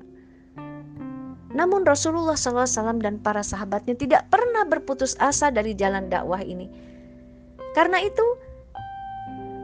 [1.54, 6.66] Namun Rasulullah SAW dan para sahabatnya tidak pernah berputus asa dari jalan dakwah ini.
[7.78, 8.26] Karena itu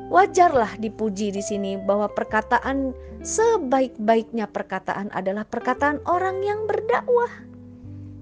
[0.10, 2.92] wajarlah dipuji di sini bahwa perkataan
[3.22, 7.30] sebaik-baiknya perkataan adalah perkataan orang yang berdakwah.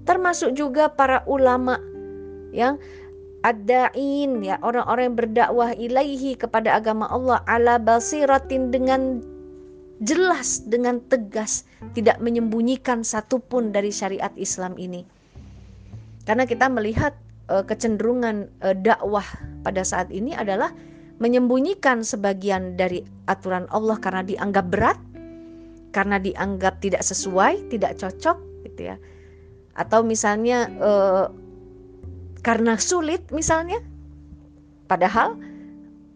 [0.04, 1.80] Termasuk juga para ulama
[2.52, 2.80] yang
[3.44, 9.22] ad-da'in ya orang-orang yang berdakwah ilaihi kepada agama Allah ala basiratin dengan
[10.02, 15.06] jelas dengan tegas tidak menyembunyikan satupun dari syariat Islam ini
[16.26, 17.14] karena kita melihat
[17.50, 19.26] uh, kecenderungan uh, dakwah
[19.62, 20.74] pada saat ini adalah
[21.18, 24.98] menyembunyikan sebagian dari aturan Allah karena dianggap berat
[25.90, 28.96] karena dianggap tidak sesuai tidak cocok gitu ya
[29.78, 31.30] atau misalnya uh,
[32.42, 33.78] karena sulit misalnya.
[34.88, 35.38] Padahal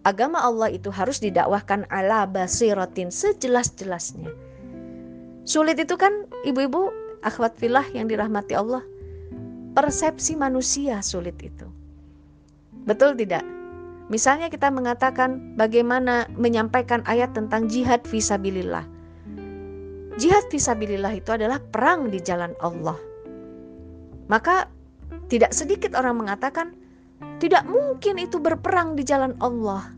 [0.03, 4.33] agama Allah itu harus didakwahkan ala basiratin sejelas-jelasnya.
[5.47, 6.91] Sulit itu kan ibu-ibu
[7.23, 8.83] akhwat filah yang dirahmati Allah.
[9.73, 11.69] Persepsi manusia sulit itu.
[12.89, 13.45] Betul tidak?
[14.13, 18.85] Misalnya kita mengatakan bagaimana menyampaikan ayat tentang jihad visabilillah.
[20.21, 23.01] Jihad visabilillah itu adalah perang di jalan Allah.
[24.29, 24.69] Maka
[25.33, 26.77] tidak sedikit orang mengatakan
[27.41, 29.89] tidak mungkin itu berperang di jalan Allah.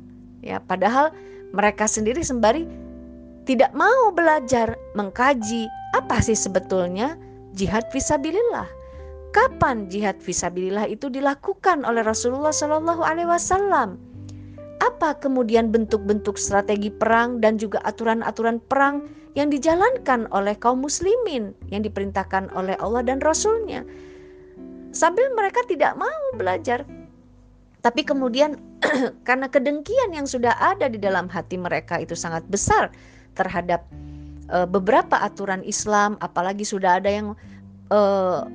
[0.47, 1.11] Ya, padahal
[1.51, 2.71] mereka sendiri sembari
[3.51, 5.67] tidak mau belajar mengkaji
[5.99, 7.19] apa sih sebetulnya
[7.59, 8.71] jihad visabilillah.
[9.35, 13.99] Kapan jihad visabilillah itu dilakukan oleh Rasulullah Shallallahu Alaihi Wasallam?
[14.79, 21.83] Apa kemudian bentuk-bentuk strategi perang dan juga aturan-aturan perang yang dijalankan oleh kaum muslimin yang
[21.83, 23.83] diperintahkan oleh Allah dan Rasulnya?
[24.95, 26.87] sambil mereka tidak mau belajar.
[27.83, 28.57] Tapi kemudian
[29.29, 32.89] karena kedengkian yang sudah ada di dalam hati mereka itu sangat besar
[33.37, 33.85] terhadap
[34.49, 37.37] uh, beberapa aturan Islam, apalagi sudah ada yang
[37.93, 38.49] uh,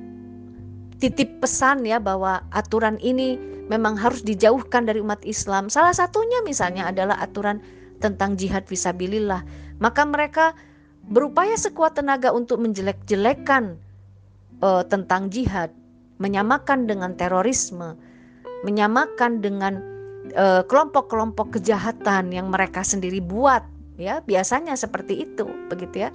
[1.00, 3.40] titip pesan ya bahwa aturan ini
[3.72, 5.72] memang harus dijauhkan dari umat Islam.
[5.72, 7.64] Salah satunya misalnya adalah aturan
[8.04, 9.40] tentang jihad visabilillah.
[9.80, 10.52] Maka mereka
[11.08, 13.80] berupaya sekuat tenaga untuk menjelek-jelekan
[14.60, 15.72] uh, tentang jihad
[16.20, 17.96] menyamakan dengan terorisme.
[18.60, 19.80] menyamakan dengan
[20.36, 23.64] eh, kelompok-kelompok uh, kejahatan yang mereka sendiri buat
[23.96, 26.10] ya biasanya seperti itu begitu ya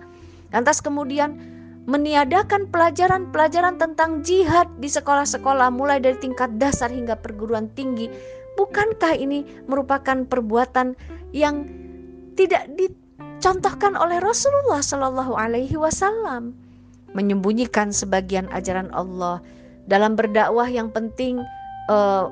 [0.54, 1.55] lantas kemudian
[1.86, 8.10] meniadakan pelajaran-pelajaran tentang jihad di sekolah-sekolah mulai dari tingkat dasar hingga perguruan tinggi.
[8.58, 10.98] Bukankah ini merupakan perbuatan
[11.30, 11.70] yang
[12.34, 16.58] tidak dicontohkan oleh Rasulullah Shallallahu Alaihi Wasallam?
[17.14, 19.40] Menyembunyikan sebagian ajaran Allah
[19.86, 21.40] dalam berdakwah yang penting
[21.88, 22.28] uh,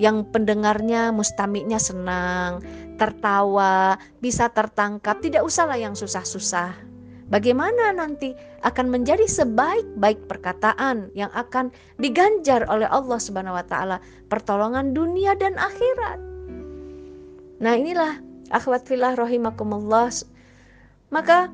[0.00, 2.64] yang pendengarnya mustamiknya senang,
[2.96, 6.91] tertawa, bisa tertangkap, tidak usahlah yang susah-susah.
[7.32, 14.92] Bagaimana nanti akan menjadi sebaik-baik perkataan yang akan diganjar oleh Allah Subhanahu wa taala pertolongan
[14.92, 16.20] dunia dan akhirat.
[17.64, 18.20] Nah, inilah
[18.52, 20.12] akhwat fillah rahimakumullah.
[21.08, 21.48] Maka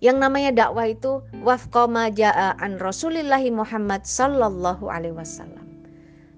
[0.00, 5.68] yang namanya dakwah itu wafqama jaa an Rasulillahi Muhammad sallallahu alaihi wasallam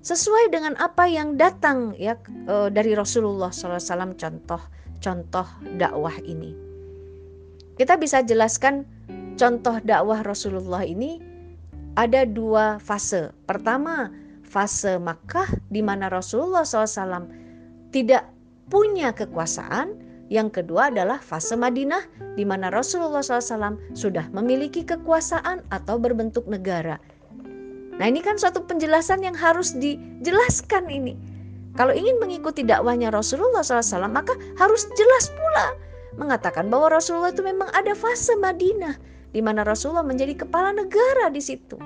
[0.01, 2.17] sesuai dengan apa yang datang ya
[2.49, 4.63] e, dari Rasulullah SAW contoh
[5.01, 5.47] contoh
[5.77, 6.70] dakwah ini.
[7.81, 8.85] Kita bisa jelaskan
[9.41, 11.17] contoh dakwah Rasulullah ini
[11.97, 13.33] ada dua fase.
[13.49, 14.13] Pertama
[14.45, 17.25] fase Makkah di mana Rasulullah SAW
[17.89, 18.29] tidak
[18.69, 19.97] punya kekuasaan.
[20.29, 22.05] Yang kedua adalah fase Madinah
[22.37, 27.03] di mana Rasulullah SAW sudah memiliki kekuasaan atau berbentuk negara
[28.01, 31.13] Nah ini kan suatu penjelasan yang harus dijelaskan ini.
[31.77, 37.71] Kalau ingin mengikuti dakwahnya Rasulullah SAW maka harus jelas pula mengatakan bahwa Rasulullah itu memang
[37.75, 38.99] ada fase Madinah
[39.31, 41.79] di mana Rasulullah menjadi kepala negara di situ.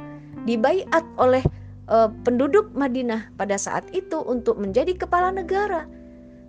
[0.44, 1.44] Dibaiat oleh
[1.88, 5.84] uh, penduduk Madinah pada saat itu untuk menjadi kepala negara.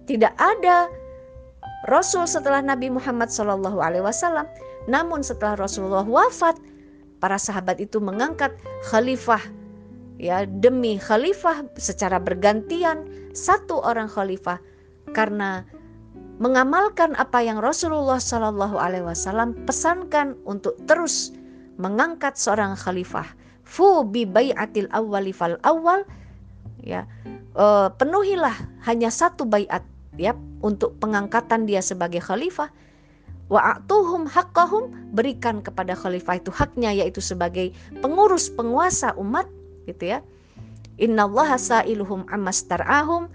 [0.08, 0.88] Tidak ada
[1.92, 3.60] Rasul setelah Nabi Muhammad SAW.
[4.86, 6.56] Namun setelah Rasulullah wafat,
[7.20, 8.54] para sahabat itu mengangkat
[8.86, 9.42] khalifah
[10.22, 13.04] ya demi khalifah secara bergantian
[13.36, 14.60] satu orang khalifah
[15.12, 15.66] karena
[16.38, 21.32] mengamalkan apa yang Rasulullah Shallallahu Alaihi Wasallam pesankan untuk terus
[21.80, 23.28] mengangkat seorang khalifah.
[23.66, 26.06] Fu bi bayatil awwali fal awal
[26.86, 27.08] ya
[27.58, 28.54] uh, penuhilah
[28.86, 29.82] hanya satu bayat
[30.22, 32.70] ya untuk pengangkatan dia sebagai khalifah.
[33.46, 37.70] Wa'atuhum haqqahum berikan kepada khalifah itu haknya yaitu sebagai
[38.02, 39.46] pengurus penguasa umat
[39.86, 40.20] gitu ya.
[40.98, 43.30] Innallaha sa'iluhum ammastar'ahum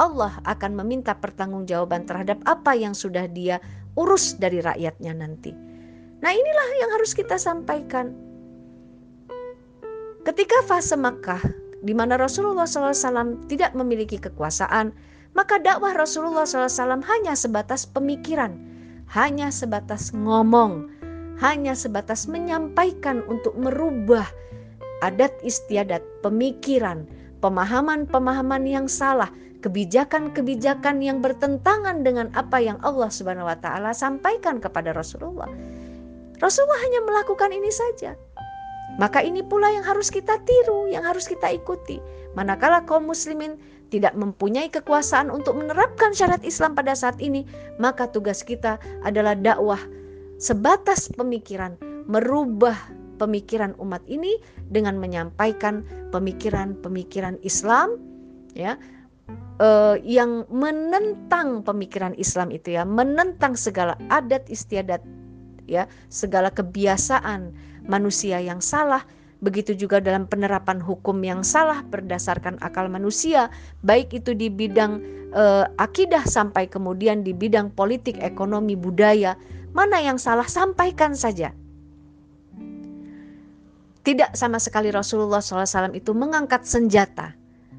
[0.00, 3.62] Allah akan meminta pertanggungjawaban terhadap apa yang sudah dia
[3.94, 5.54] urus dari rakyatnya nanti.
[6.24, 8.10] Nah, inilah yang harus kita sampaikan.
[10.24, 11.40] Ketika fase Makkah
[11.84, 14.90] di mana Rasulullah SAW tidak memiliki kekuasaan,
[15.36, 18.74] maka dakwah Rasulullah SAW hanya sebatas pemikiran
[19.12, 20.88] hanya sebatas ngomong,
[21.38, 24.24] hanya sebatas menyampaikan untuk merubah
[25.04, 27.04] adat istiadat, pemikiran,
[27.44, 29.28] pemahaman-pemahaman yang salah,
[29.60, 35.52] kebijakan-kebijakan yang bertentangan dengan apa yang Allah Subhanahu wa taala sampaikan kepada Rasulullah.
[36.40, 38.16] Rasulullah hanya melakukan ini saja.
[38.96, 42.00] Maka ini pula yang harus kita tiru, yang harus kita ikuti.
[42.32, 43.60] Manakala kaum muslimin
[43.92, 47.44] tidak mempunyai kekuasaan untuk menerapkan syariat Islam pada saat ini,
[47.76, 49.80] maka tugas kita adalah dakwah
[50.40, 51.76] sebatas pemikiran,
[52.08, 52.76] merubah
[53.24, 54.36] pemikiran umat ini
[54.68, 55.80] dengan menyampaikan
[56.12, 57.96] pemikiran-pemikiran Islam
[58.52, 58.76] ya
[59.64, 65.00] eh, yang menentang pemikiran Islam itu ya, menentang segala adat istiadat
[65.64, 67.56] ya, segala kebiasaan
[67.88, 69.00] manusia yang salah
[69.44, 73.52] Begitu juga dalam penerapan hukum yang salah berdasarkan akal manusia,
[73.84, 75.04] baik itu di bidang
[75.36, 79.36] eh, akidah sampai kemudian di bidang politik, ekonomi, budaya.
[79.76, 81.52] Mana yang salah sampaikan saja.
[84.04, 87.32] Tidak sama sekali Rasulullah SAW itu mengangkat senjata.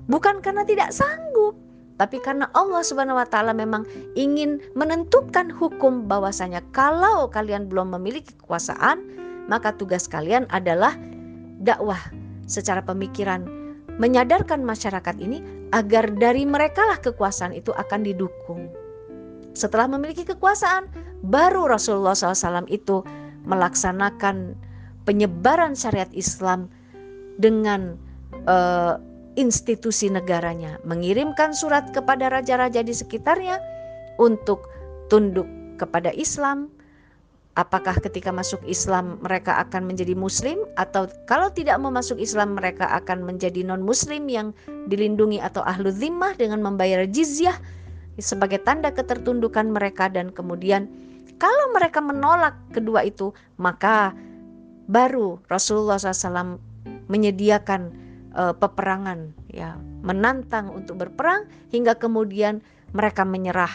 [0.09, 1.53] Bukan karena tidak sanggup,
[2.01, 3.85] tapi karena Allah Subhanahu wa taala memang
[4.17, 9.05] ingin menentukan hukum bahwasanya kalau kalian belum memiliki kekuasaan,
[9.45, 10.97] maka tugas kalian adalah
[11.61, 12.01] dakwah
[12.49, 13.45] secara pemikiran
[13.95, 15.39] menyadarkan masyarakat ini
[15.71, 18.67] agar dari merekalah kekuasaan itu akan didukung.
[19.55, 20.91] Setelah memiliki kekuasaan,
[21.23, 23.07] baru Rasulullah SAW itu
[23.47, 24.57] melaksanakan
[25.05, 26.67] penyebaran syariat Islam
[27.37, 27.95] dengan
[28.49, 28.97] uh,
[29.35, 33.59] institusi negaranya, mengirimkan surat kepada raja-raja di sekitarnya
[34.17, 34.65] untuk
[35.11, 35.45] tunduk
[35.75, 36.71] kepada Islam,
[37.59, 40.63] apakah ketika masuk Islam mereka akan menjadi muslim?
[40.79, 44.55] Atau kalau tidak mau masuk Islam mereka akan menjadi non muslim yang
[44.87, 47.55] dilindungi atau ahlu zimmah dengan membayar jizyah
[48.19, 50.07] sebagai tanda ketertundukan mereka.
[50.07, 50.87] Dan kemudian
[51.35, 54.15] kalau mereka menolak kedua itu maka
[54.85, 56.61] baru Rasulullah SAW
[57.09, 57.93] menyediakan
[58.33, 62.61] uh, peperangan ya menantang untuk berperang hingga kemudian
[62.93, 63.71] mereka menyerah.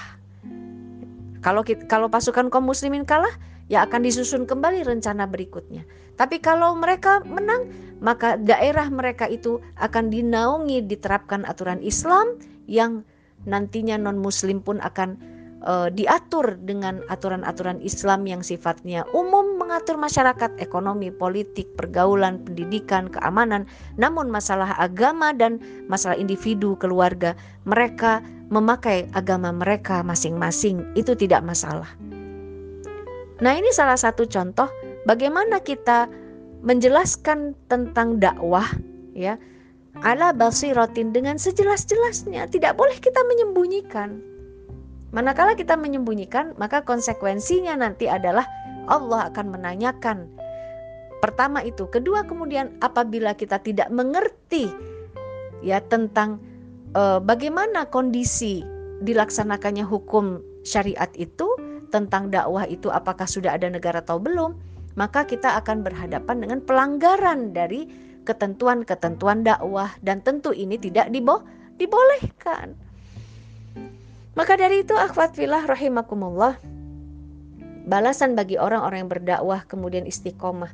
[1.40, 3.32] Kalau kalau pasukan kaum muslimin kalah
[3.72, 5.88] ya akan disusun kembali rencana berikutnya.
[6.20, 12.36] Tapi kalau mereka menang maka daerah mereka itu akan dinaungi diterapkan aturan Islam
[12.68, 13.04] yang
[13.48, 15.16] nantinya non muslim pun akan
[15.64, 23.68] uh, diatur dengan aturan-aturan Islam yang sifatnya umum mengatur masyarakat, ekonomi, politik, pergaulan, pendidikan, keamanan.
[24.00, 27.36] Namun masalah agama dan masalah individu, keluarga,
[27.68, 31.88] mereka memakai agama mereka masing-masing itu tidak masalah.
[33.40, 34.68] Nah, ini salah satu contoh
[35.08, 36.10] bagaimana kita
[36.60, 38.68] menjelaskan tentang dakwah
[39.16, 39.40] ya
[40.04, 44.20] ala basiratin dengan sejelas-jelasnya tidak boleh kita menyembunyikan
[45.10, 48.46] Manakala kita menyembunyikan, maka konsekuensinya nanti adalah
[48.86, 50.30] Allah akan menanyakan.
[51.18, 54.70] Pertama itu, kedua kemudian apabila kita tidak mengerti
[55.60, 56.40] ya tentang
[56.94, 58.64] uh, bagaimana kondisi
[59.04, 61.50] dilaksanakannya hukum syariat itu
[61.90, 64.54] tentang dakwah itu apakah sudah ada negara atau belum,
[64.94, 67.90] maka kita akan berhadapan dengan pelanggaran dari
[68.24, 71.42] ketentuan-ketentuan dakwah dan tentu ini tidak dibo
[71.82, 72.78] dibolehkan.
[74.40, 76.56] Maka dari itu akhwat filah rahimakumullah
[77.84, 80.72] balasan bagi orang-orang yang berdakwah kemudian istiqomah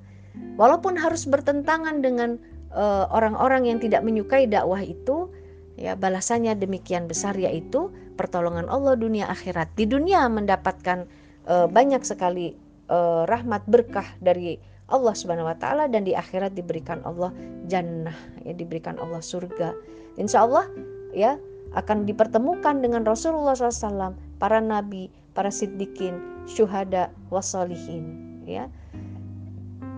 [0.55, 2.39] walaupun harus bertentangan dengan
[2.71, 5.35] eh, orang-orang uh, yang tidak menyukai dakwah itu
[5.75, 11.03] ya balasannya demikian besar yaitu pertolongan Allah dunia akhirat di dunia mendapatkan
[11.51, 12.55] uh, banyak sekali
[12.87, 17.35] uh, rahmat berkah dari Allah Subhanahu wa taala dan di akhirat diberikan Allah
[17.67, 18.15] jannah
[18.47, 19.75] ya diberikan Allah surga.
[20.17, 20.71] Insya Allah
[21.11, 21.35] ya
[21.77, 26.17] akan dipertemukan dengan Rasulullah SAW, para nabi, para siddiqin,
[26.49, 28.41] syuhada, wasolihin.
[28.49, 28.73] Ya.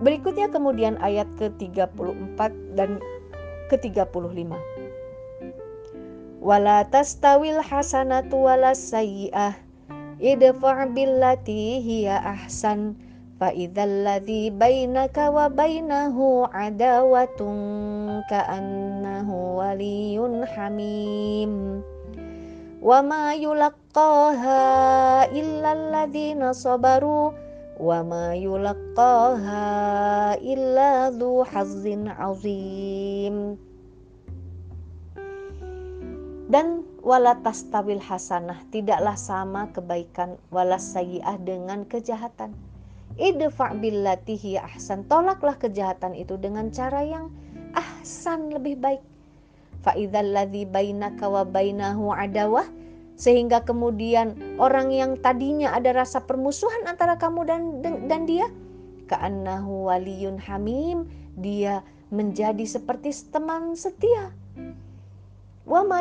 [0.03, 2.39] Berikutnya kemudian ayat ke-34
[2.75, 2.99] dan
[3.71, 4.51] ke-35.
[6.39, 9.55] Wala tastawil hasanatu wala sayyi'ah
[10.19, 12.95] idfa' billati hiya ahsan
[13.40, 16.16] فإذا الذي بينك وبينه
[16.46, 17.40] عداوة
[18.30, 19.28] كأنه
[19.58, 20.16] ولي
[20.46, 21.82] حميم
[22.82, 24.62] وما يلقاها
[25.32, 27.30] إلا الذين صبروا
[27.80, 29.66] وما يلقاها
[30.38, 33.36] إلا ذو حظ عظيم
[36.44, 42.52] dan wala tastawil hasanah tidaklah sama kebaikan wala sayyi'ah dengan kejahatan
[43.19, 45.03] idfa billatihi ahsan.
[45.05, 47.27] Tolaklah kejahatan itu dengan cara yang
[47.75, 49.03] ahsan lebih baik.
[49.83, 52.65] Fa idzalladzi bainaka wa bainahu adawah.
[53.19, 57.61] Sehingga kemudian orang yang tadinya ada rasa permusuhan antara kamu dan
[58.07, 58.47] dan dia
[59.11, 61.03] ka'annahu waliyun hamim
[61.35, 61.83] dia
[62.15, 64.31] menjadi seperti teman setia.
[65.67, 65.99] Wa ma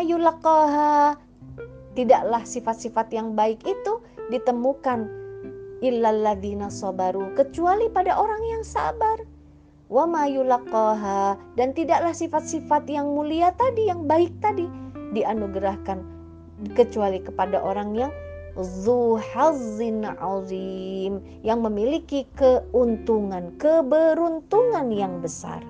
[1.99, 3.99] tidaklah sifat-sifat yang baik itu
[4.31, 5.18] ditemukan
[5.85, 9.23] illalladzina sabaru kecuali pada orang yang sabar.
[9.89, 14.69] Wa ma yulaqaha dan tidaklah sifat-sifat yang mulia tadi yang baik tadi
[15.17, 16.05] dianugerahkan
[16.77, 18.13] kecuali kepada orang yang
[18.59, 25.63] zu hazin azim yang memiliki keuntungan keberuntungan yang besar.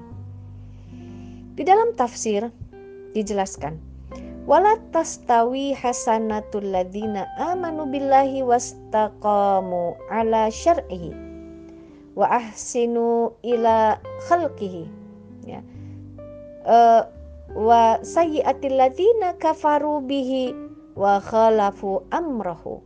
[1.55, 2.49] Di dalam tafsir
[3.13, 3.77] dijelaskan
[4.49, 11.13] wala tastawi hasanatul ladina amanu billahi wastaqamu ala syar'ihi
[12.17, 14.89] wa ahsinu ila khalqihi.
[15.45, 15.61] Ya.
[16.65, 17.05] Uh,
[17.53, 20.57] wa sayyiatil ladina kafaru bihi
[20.97, 22.81] wa khalafu amrahu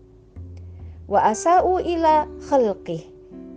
[1.06, 3.02] wa asau ila khalqih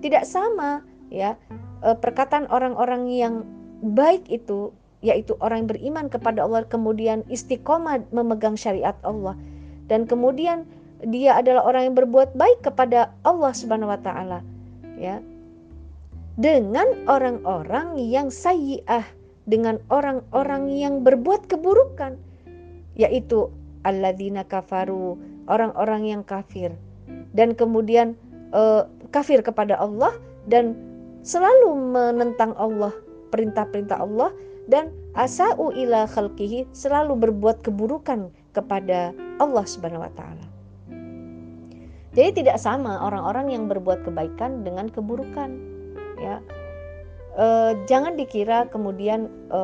[0.01, 1.37] tidak sama ya
[1.85, 3.35] uh, perkataan orang-orang yang
[3.81, 4.73] baik itu
[5.03, 9.35] yaitu orang yang beriman kepada Allah kemudian istiqomah memegang syariat Allah.
[9.85, 10.65] Dan kemudian
[11.05, 14.39] dia adalah orang yang berbuat baik kepada Allah Subhanahu wa taala
[14.97, 15.19] ya.
[16.35, 19.07] Dengan orang-orang yang sayyi'ah
[19.45, 22.17] dengan orang-orang yang berbuat keburukan
[22.97, 23.53] yaitu
[23.85, 25.15] alladzina kafaru
[25.45, 26.73] orang-orang yang kafir.
[27.37, 28.17] Dan kemudian
[28.51, 30.17] uh, kafir kepada Allah
[30.49, 30.73] dan
[31.21, 32.91] selalu menentang Allah
[33.29, 34.33] perintah-perintah Allah
[34.65, 40.45] dan asau ila khalqihi selalu berbuat keburukan kepada Allah Subhanahu wa taala.
[42.15, 45.51] Jadi tidak sama orang-orang yang berbuat kebaikan dengan keburukan.
[46.15, 46.39] Ya.
[47.35, 47.45] E,
[47.91, 49.61] jangan dikira kemudian e,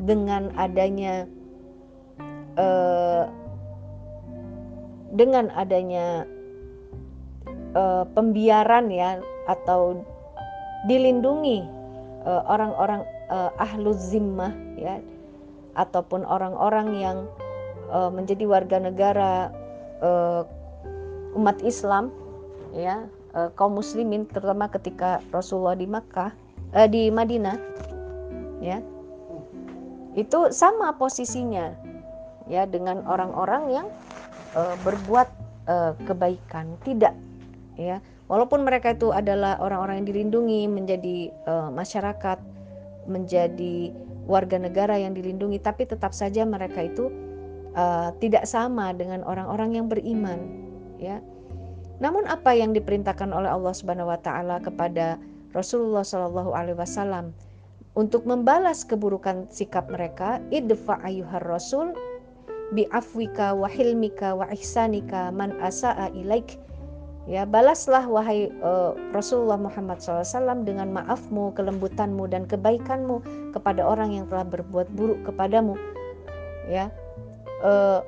[0.00, 1.28] dengan adanya
[2.56, 2.66] e,
[5.12, 6.24] dengan adanya
[7.76, 7.82] e,
[8.16, 9.20] pembiaran ya
[9.52, 10.00] atau
[10.88, 11.76] dilindungi
[12.28, 15.00] orang-orang uh, ahlu zimmah ya
[15.78, 17.18] ataupun orang-orang yang
[17.92, 19.54] uh, menjadi warga negara
[20.02, 20.42] uh,
[21.38, 22.10] umat Islam
[22.74, 23.06] ya
[23.36, 26.34] uh, kaum muslimin terutama ketika Rasulullah di Makkah
[26.74, 27.56] uh, di Madinah
[28.60, 28.82] ya.
[30.18, 31.78] Itu sama posisinya
[32.50, 33.86] ya dengan orang-orang yang
[34.58, 35.28] uh, berbuat
[35.70, 36.74] uh, kebaikan.
[36.82, 37.14] Tidak
[37.78, 38.02] ya.
[38.28, 42.57] Walaupun mereka itu adalah orang-orang yang dilindungi menjadi uh, masyarakat
[43.08, 43.90] menjadi
[44.28, 47.08] warga negara yang dilindungi tapi tetap saja mereka itu
[47.72, 50.38] uh, tidak sama dengan orang-orang yang beriman
[51.00, 51.18] ya.
[51.98, 55.18] Namun apa yang diperintahkan oleh Allah Subhanahu wa taala kepada
[55.50, 57.34] Rasulullah Shallallahu alaihi wasallam
[57.98, 61.90] untuk membalas keburukan sikap mereka idfa ayyuhar rasul
[62.70, 66.60] bi afwika wa hilmika wa ihsanika man asaa ilaik
[67.28, 73.20] Ya, balaslah wahai uh, Rasulullah Muhammad SAW dengan maafmu, kelembutanmu dan kebaikanmu
[73.52, 75.76] kepada orang yang telah berbuat buruk kepadamu.
[76.72, 76.88] Ya.
[77.60, 78.00] Uh,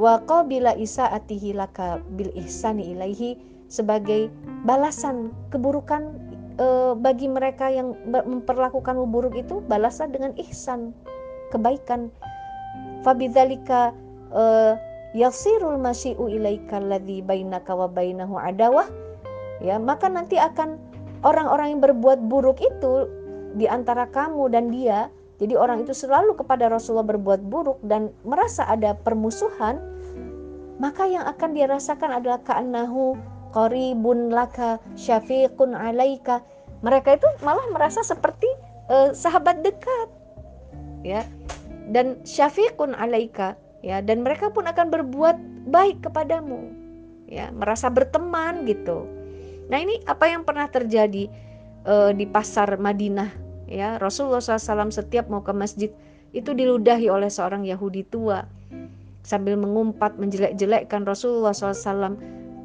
[0.00, 3.36] wa qabila isaatihi laka bil ihsani ilaihi
[3.68, 4.32] sebagai
[4.64, 6.16] balasan keburukan
[6.56, 10.96] uh, bagi mereka yang memperlakukanmu buruk itu balaslah dengan ihsan,
[11.52, 12.08] kebaikan.
[13.04, 13.92] Fabidzalika
[14.32, 14.72] uh,
[15.18, 18.86] yasirul masyi'u ilaika alladhi bainaka wa bainahu adawah.
[19.58, 20.78] Ya maka nanti akan
[21.26, 23.10] orang-orang yang berbuat buruk itu
[23.58, 25.10] di antara kamu dan dia
[25.42, 29.82] jadi orang itu selalu kepada Rasulullah berbuat buruk dan merasa ada permusuhan
[30.78, 33.18] maka yang akan dia rasakan adalah ka'annahu
[33.50, 36.38] qaribun laka syafiqun alaika.
[36.86, 38.46] Mereka itu malah merasa seperti
[38.86, 40.08] uh, sahabat dekat.
[41.02, 41.26] Ya
[41.88, 45.36] dan syafiqun alaika ya dan mereka pun akan berbuat
[45.70, 46.70] baik kepadamu.
[47.28, 49.04] Ya merasa berteman gitu.
[49.68, 51.28] Nah ini apa yang pernah terjadi
[51.84, 53.28] uh, di pasar Madinah?
[53.68, 55.92] Ya Rasulullah SAW setiap mau ke masjid
[56.32, 58.48] itu diludahi oleh seorang Yahudi tua
[59.28, 62.16] sambil mengumpat menjelek-jelekkan Rasulullah SAW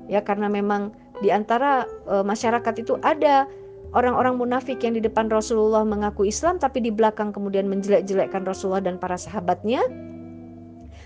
[0.08, 3.48] ya karena memang di antara uh, masyarakat itu ada
[3.92, 8.96] orang-orang munafik yang di depan Rasulullah mengaku Islam tapi di belakang kemudian menjelek-jelekkan Rasulullah dan
[8.96, 9.84] para sahabatnya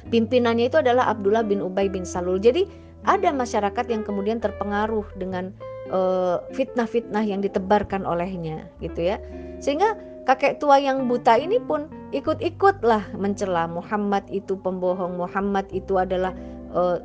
[0.07, 2.39] Pimpinannya itu adalah Abdullah bin Ubay bin Salul.
[2.39, 2.67] Jadi
[3.07, 5.51] ada masyarakat yang kemudian terpengaruh dengan
[5.91, 9.17] eh, fitnah-fitnah yang ditebarkan olehnya gitu ya.
[9.59, 9.95] Sehingga
[10.27, 16.35] kakek tua yang buta ini pun ikut-ikutlah mencela Muhammad itu pembohong, Muhammad itu adalah
[16.75, 16.99] uh,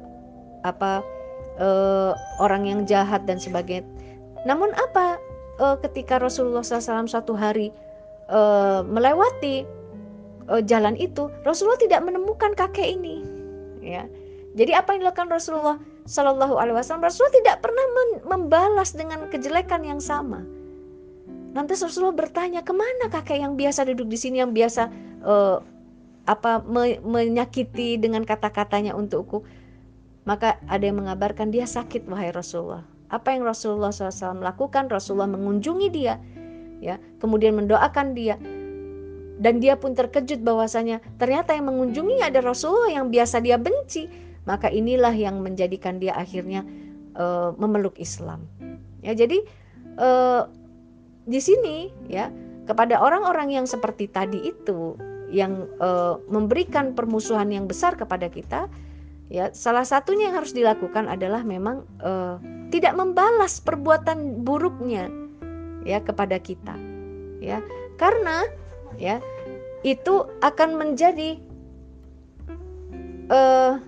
[0.66, 1.06] apa
[1.62, 2.10] uh,
[2.42, 3.86] orang yang jahat dan sebagainya.
[4.42, 5.22] Namun apa
[5.62, 7.70] uh, ketika Rasulullah SAW suatu hari
[8.26, 9.62] uh, melewati
[10.48, 13.22] uh, jalan itu Rasulullah tidak menemukan kakek ini.
[13.82, 14.06] Ya.
[14.52, 17.08] Jadi apa yang dilakukan Rasulullah Shallallahu Alaihi Wasallam?
[17.08, 17.84] Rasulullah tidak pernah
[18.26, 20.44] membalas dengan kejelekan yang sama.
[21.52, 24.88] Nanti Rasulullah bertanya ke mana kakek yang biasa duduk di sini yang biasa
[25.24, 25.60] uh,
[26.24, 29.44] apa me menyakiti dengan kata-katanya untukku?
[30.22, 32.86] Maka ada yang mengabarkan dia sakit wahai Rasulullah.
[33.10, 34.88] Apa yang Rasulullah SAW lakukan?
[34.88, 36.16] Rasulullah mengunjungi dia
[36.80, 36.96] ya.
[37.20, 38.36] Kemudian mendoakan dia
[39.42, 44.06] dan dia pun terkejut bahwasanya ternyata yang mengunjungi ada Rasulullah yang biasa dia benci.
[44.42, 46.66] Maka inilah yang menjadikan dia akhirnya
[47.18, 48.46] uh, memeluk Islam.
[49.02, 49.42] Ya jadi
[49.98, 50.46] uh,
[51.26, 52.30] di sini ya
[52.66, 54.94] kepada orang-orang yang seperti tadi itu
[55.30, 58.70] yang uh, memberikan permusuhan yang besar kepada kita
[59.32, 62.36] ya salah satunya yang harus dilakukan adalah memang uh,
[62.68, 65.10] tidak membalas perbuatan buruknya
[65.82, 66.74] ya kepada kita.
[67.42, 67.62] Ya
[67.98, 68.46] karena
[69.00, 69.22] ya
[69.82, 71.38] itu akan menjadi
[73.30, 73.78] uh,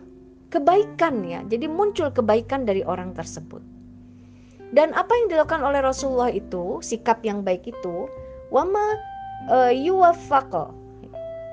[0.51, 1.43] kebaikan ya.
[1.47, 3.63] Jadi muncul kebaikan dari orang tersebut.
[4.75, 8.11] Dan apa yang dilakukan oleh Rasulullah itu sikap yang baik itu
[8.51, 8.99] wama
[9.47, 10.75] uh, yuwaffaqa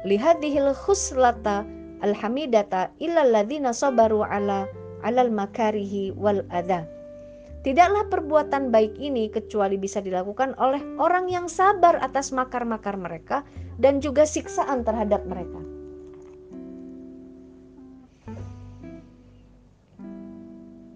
[0.10, 1.62] lihadihil khuslata
[2.02, 4.66] alhamidata illa ladzina sabaru ala
[5.06, 6.90] alal makarihi wal adha
[7.62, 13.46] Tidaklah perbuatan baik ini kecuali bisa dilakukan oleh orang yang sabar atas makar-makar mereka
[13.78, 15.62] dan juga siksaan terhadap mereka.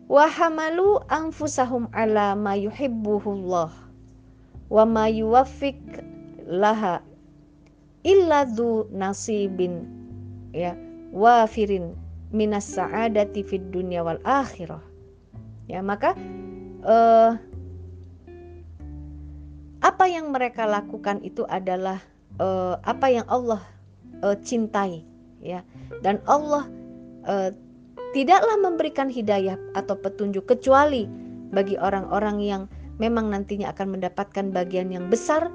[0.09, 3.69] Wahamalu anfusahum ala ma yuhibbuhullah
[4.69, 5.77] wa ma yuwaffiq
[6.49, 7.01] laha
[8.05, 9.85] illa dhu nasibin
[10.49, 10.77] ya
[11.13, 11.93] wafirin
[12.33, 14.81] minas sa'adati fid dunya wal akhirah.
[15.65, 16.13] Ya, maka
[16.85, 17.31] uh,
[19.81, 21.99] apa yang mereka lakukan itu adalah
[22.41, 23.61] uh, apa yang Allah
[24.21, 25.05] uh, cintai
[25.41, 25.61] ya
[26.01, 26.65] dan Allah
[27.25, 27.49] uh,
[28.13, 31.05] tidaklah memberikan hidayah atau petunjuk kecuali
[31.51, 32.61] bagi orang-orang yang
[32.97, 35.51] memang nantinya akan mendapatkan bagian yang besar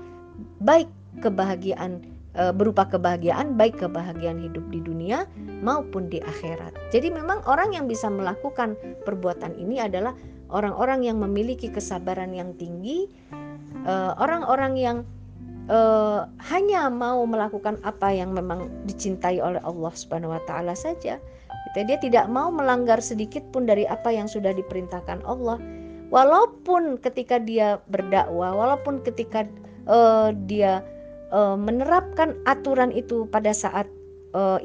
[0.60, 0.90] baik
[1.24, 2.04] kebahagiaan
[2.54, 5.26] berupa kebahagiaan baik kebahagiaan hidup di dunia
[5.66, 6.70] maupun di akhirat.
[6.94, 10.14] Jadi memang orang yang bisa melakukan perbuatan ini adalah
[10.50, 13.06] orang-orang yang memiliki kesabaran yang tinggi,
[13.86, 14.96] e, orang-orang yang
[15.70, 21.22] uh, hanya mau melakukan apa yang memang dicintai oleh Allah Subhanahu wa taala saja.
[21.70, 21.78] Gitu.
[21.86, 25.56] Dia tidak mau melanggar sedikit pun dari apa yang sudah diperintahkan Allah.
[26.10, 29.46] Walaupun ketika dia berdakwah, walaupun ketika
[29.86, 30.82] uh, dia
[31.30, 33.86] menerapkan aturan itu pada saat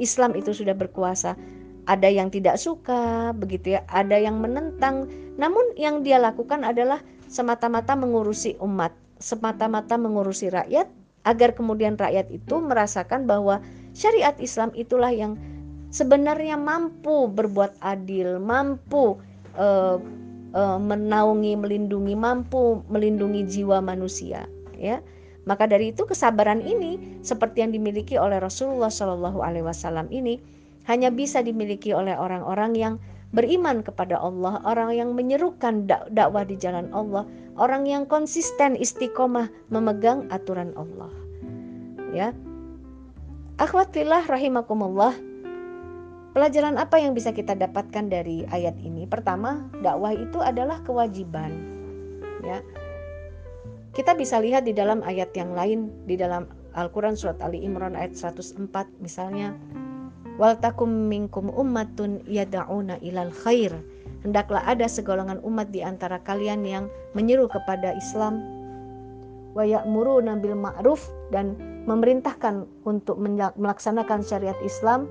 [0.01, 1.37] Islam itu sudah berkuasa,
[1.85, 5.09] ada yang tidak suka, begitu ya, ada yang menentang.
[5.37, 10.87] Namun yang dia lakukan adalah semata-mata mengurusi umat semata-mata mengurusi rakyat
[11.25, 13.63] agar kemudian rakyat itu merasakan bahwa
[13.97, 15.39] syariat Islam itulah yang
[15.89, 19.17] sebenarnya mampu berbuat adil, mampu
[19.57, 19.97] uh,
[20.53, 24.45] uh, menaungi, melindungi, mampu melindungi jiwa manusia,
[24.77, 25.01] ya.
[25.45, 30.41] Maka dari itu kesabaran ini seperti yang dimiliki oleh Rasulullah Shallallahu Alaihi Wasallam ini
[30.85, 32.93] hanya bisa dimiliki oleh orang-orang yang
[33.35, 37.27] beriman kepada Allah, orang yang menyerukan dak dakwah di jalan Allah,
[37.59, 41.11] orang yang konsisten istiqomah memegang aturan Allah.
[42.15, 42.31] Ya.
[43.59, 45.15] Akhwatillah rahimakumullah.
[46.35, 49.07] Pelajaran apa yang bisa kita dapatkan dari ayat ini?
[49.07, 51.51] Pertama, dakwah itu adalah kewajiban.
[52.43, 52.59] Ya.
[53.95, 58.19] Kita bisa lihat di dalam ayat yang lain di dalam Al-Qur'an surat Ali Imran ayat
[58.19, 58.67] 104
[58.99, 59.55] misalnya
[60.35, 63.71] Wal takum minkum ummatun yada'una ilal khair.
[64.25, 68.41] Hendaklah ada segolongan umat di antara kalian yang menyeru kepada Islam
[69.55, 71.55] wa ya'muruna bil ma'ruf dan
[71.87, 73.15] memerintahkan untuk
[73.55, 75.07] melaksanakan syariat Islam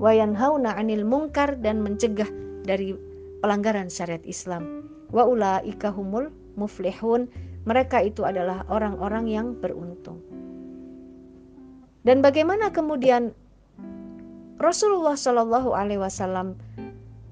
[0.00, 2.30] wa yanhauna 'anil munkar dan mencegah
[2.64, 2.96] dari
[3.44, 4.88] pelanggaran syariat Islam.
[5.12, 7.28] Wa ulaika humul muflihun.
[7.68, 10.24] Mereka itu adalah orang-orang yang beruntung.
[12.00, 13.36] Dan bagaimana kemudian
[14.60, 16.52] Rasulullah Shallallahu Alaihi Wasallam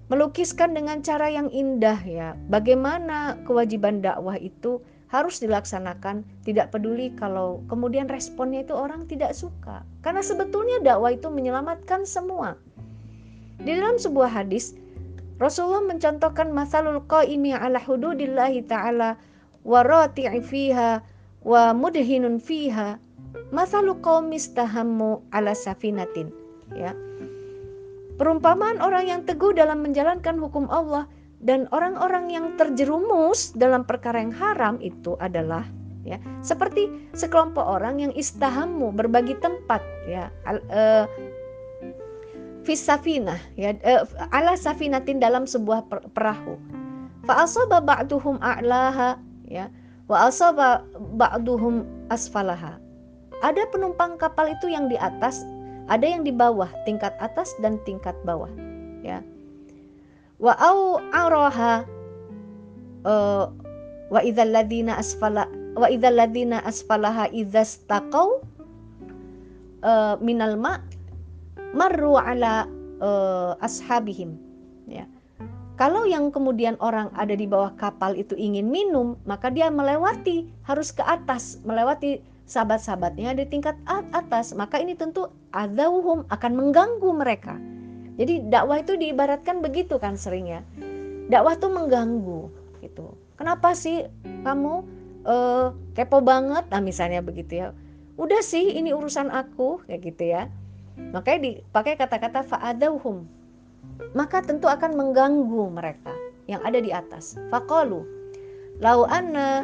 [0.08, 4.80] melukiskan dengan cara yang indah ya bagaimana kewajiban dakwah itu
[5.12, 9.84] harus dilaksanakan tidak peduli kalau kemudian responnya itu orang tidak suka.
[10.00, 12.56] Karena sebetulnya dakwah itu menyelamatkan semua.
[13.60, 14.72] Di dalam sebuah hadis
[15.36, 19.20] Rasulullah mencontohkan masalul qaimi ala hududillahi ta'ala
[19.68, 21.04] wa rati'i fiha
[21.44, 22.96] wa mudhinun fiha.
[23.52, 26.32] Masalu qaumis ala safinatin.
[26.72, 26.92] Ya
[28.18, 31.06] Perumpamaan orang yang teguh dalam menjalankan hukum Allah
[31.38, 35.62] dan orang-orang yang terjerumus dalam perkara yang haram itu adalah
[36.02, 39.78] ya seperti sekelompok orang yang istahamu berbagi tempat
[40.10, 41.06] ya uh,
[42.66, 44.02] fisafina ya uh,
[44.34, 46.58] ala safinatin dalam sebuah perahu.
[47.22, 49.70] Fa asaba ba'duhum a'laha ya
[50.10, 50.82] wa asaba
[51.14, 52.82] ba'duhum asfalaha.
[53.46, 55.46] Ada penumpang kapal itu yang di atas
[55.88, 58.50] ada yang di bawah, tingkat atas dan tingkat bawah.
[59.00, 59.24] Ya.
[60.38, 61.88] Wa au araha
[63.08, 63.50] uh,
[64.08, 68.40] wa idzal ladina asfala wa idzal ladina asfalaha idzastaqau
[69.84, 70.80] uh, minal ma
[71.76, 72.64] marru ala
[73.04, 74.40] uh, ashabihim
[74.88, 75.04] ya
[75.78, 80.90] kalau yang kemudian orang ada di bawah kapal itu ingin minum maka dia melewati harus
[80.90, 87.60] ke atas melewati sahabat-sahabatnya di tingkat atas, maka ini tentu adauhum akan mengganggu mereka.
[88.18, 90.64] Jadi dakwah itu diibaratkan begitu kan seringnya.
[91.28, 92.50] Dakwah tuh mengganggu
[92.82, 93.14] gitu.
[93.38, 94.08] Kenapa sih
[94.42, 94.82] kamu
[95.22, 96.66] uh, kepo banget?
[96.72, 97.68] Nah misalnya begitu ya.
[98.18, 100.50] Udah sih ini urusan aku kayak gitu ya.
[101.14, 103.22] Makanya dipakai kata-kata fa'adauhum.
[104.18, 106.10] Maka tentu akan mengganggu mereka
[106.50, 107.38] yang ada di atas.
[107.54, 108.02] Faqalu
[108.82, 109.62] lau anna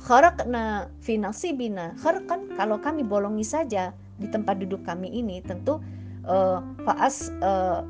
[0.00, 1.96] kharakna fi nasibina.
[2.00, 5.80] Kharqan kalau kami bolongi saja di tempat duduk kami ini tentu
[6.28, 7.80] uh, faas uh,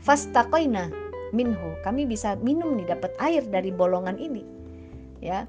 [0.00, 0.88] fastaqaina
[1.36, 1.76] minhu.
[1.84, 4.44] Kami bisa minum nih dapat air dari bolongan ini
[5.20, 5.44] ya.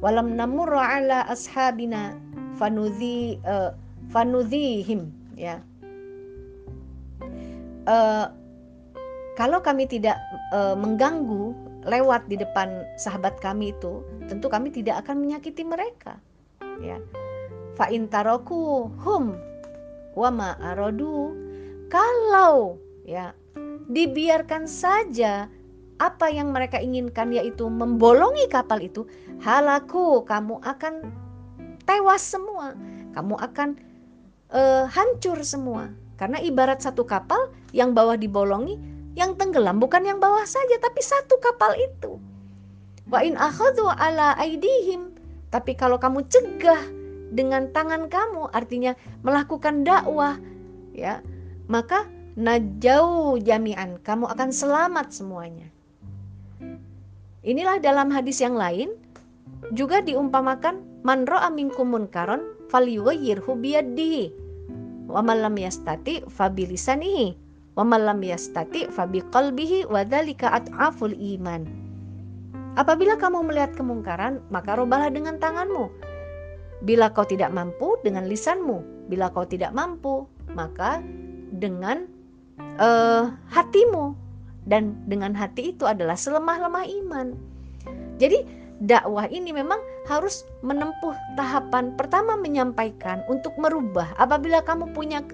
[0.00, 2.16] Walam namur ala ashabina
[2.56, 3.36] fanudhi
[4.08, 5.60] fanudhihim ya.
[7.86, 8.32] Uh,
[9.36, 10.18] kalau kami tidak
[10.50, 11.54] uh, mengganggu
[11.86, 16.18] lewat di depan sahabat kami itu, tentu kami tidak akan menyakiti mereka.
[16.82, 16.98] Ya.
[17.78, 19.38] Fa intaroku hum
[20.18, 21.32] wama arodu.
[21.86, 23.30] Kalau ya
[23.86, 25.46] dibiarkan saja
[25.96, 29.06] apa yang mereka inginkan yaitu membolongi kapal itu,
[29.40, 31.14] halaku kamu akan
[31.86, 32.74] tewas semua.
[33.14, 33.78] Kamu akan
[34.52, 35.88] uh, hancur semua.
[36.16, 38.80] Karena ibarat satu kapal yang bawah dibolongi,
[39.16, 42.20] yang tenggelam bukan yang bawah saja tapi satu kapal itu.
[43.08, 45.16] Wa in akhadhu ala aidihim.
[45.48, 46.82] Tapi kalau kamu cegah
[47.30, 48.94] dengan tangan kamu artinya
[49.26, 50.38] melakukan dakwah
[50.94, 51.18] ya
[51.66, 52.06] maka
[52.38, 55.66] najau jami'an kamu akan selamat semuanya
[57.42, 58.94] inilah dalam hadis yang lain
[59.74, 64.30] juga diumpamakan man ra'a minkum munkaron falyughayyirhu biyadihi
[65.10, 67.34] wa man lam yastati fabilisanihi
[67.76, 71.86] wa man lam yastati fabiqalbihi wa dzalika at'aful iman
[72.76, 75.88] Apabila kamu melihat kemungkaran, maka robalah dengan tanganmu.
[76.84, 79.08] Bila kau tidak mampu, dengan lisanmu.
[79.08, 81.00] Bila kau tidak mampu, maka
[81.56, 82.04] dengan
[82.76, 84.12] uh, hatimu.
[84.68, 87.32] Dan dengan hati itu adalah selemah-lemah iman.
[88.20, 88.44] Jadi
[88.84, 94.12] dakwah ini memang harus menempuh tahapan pertama menyampaikan untuk merubah.
[94.20, 95.24] Apabila kamu punya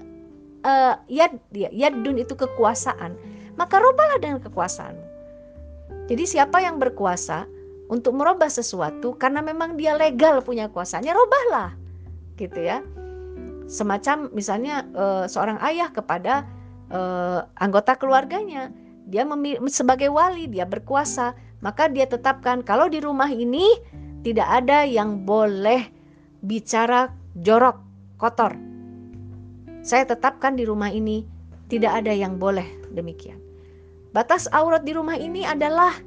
[0.66, 3.14] uh, yad, ya, yadun itu kekuasaan,
[3.54, 5.06] maka robalah dengan kekuasaanmu.
[6.10, 7.46] Jadi siapa yang berkuasa
[7.92, 11.76] untuk merubah sesuatu karena memang dia legal punya kuasanya, robahlah.
[12.40, 12.82] Gitu ya.
[13.70, 16.42] Semacam misalnya e, seorang ayah kepada
[16.90, 17.00] e,
[17.60, 18.72] anggota keluarganya,
[19.06, 19.22] dia
[19.70, 23.70] sebagai wali, dia berkuasa, maka dia tetapkan kalau di rumah ini
[24.26, 25.86] tidak ada yang boleh
[26.42, 27.78] bicara jorok,
[28.18, 28.71] kotor.
[29.82, 31.26] Saya tetapkan di rumah ini
[31.66, 33.42] tidak ada yang boleh demikian.
[34.14, 35.98] Batas aurat di rumah ini adalah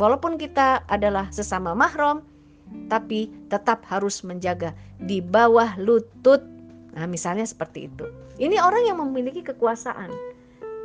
[0.00, 2.26] walaupun kita adalah sesama mahram,
[2.90, 6.42] tapi tetap harus menjaga di bawah lutut.
[6.98, 8.10] Nah, misalnya seperti itu.
[8.40, 10.10] Ini orang yang memiliki kekuasaan.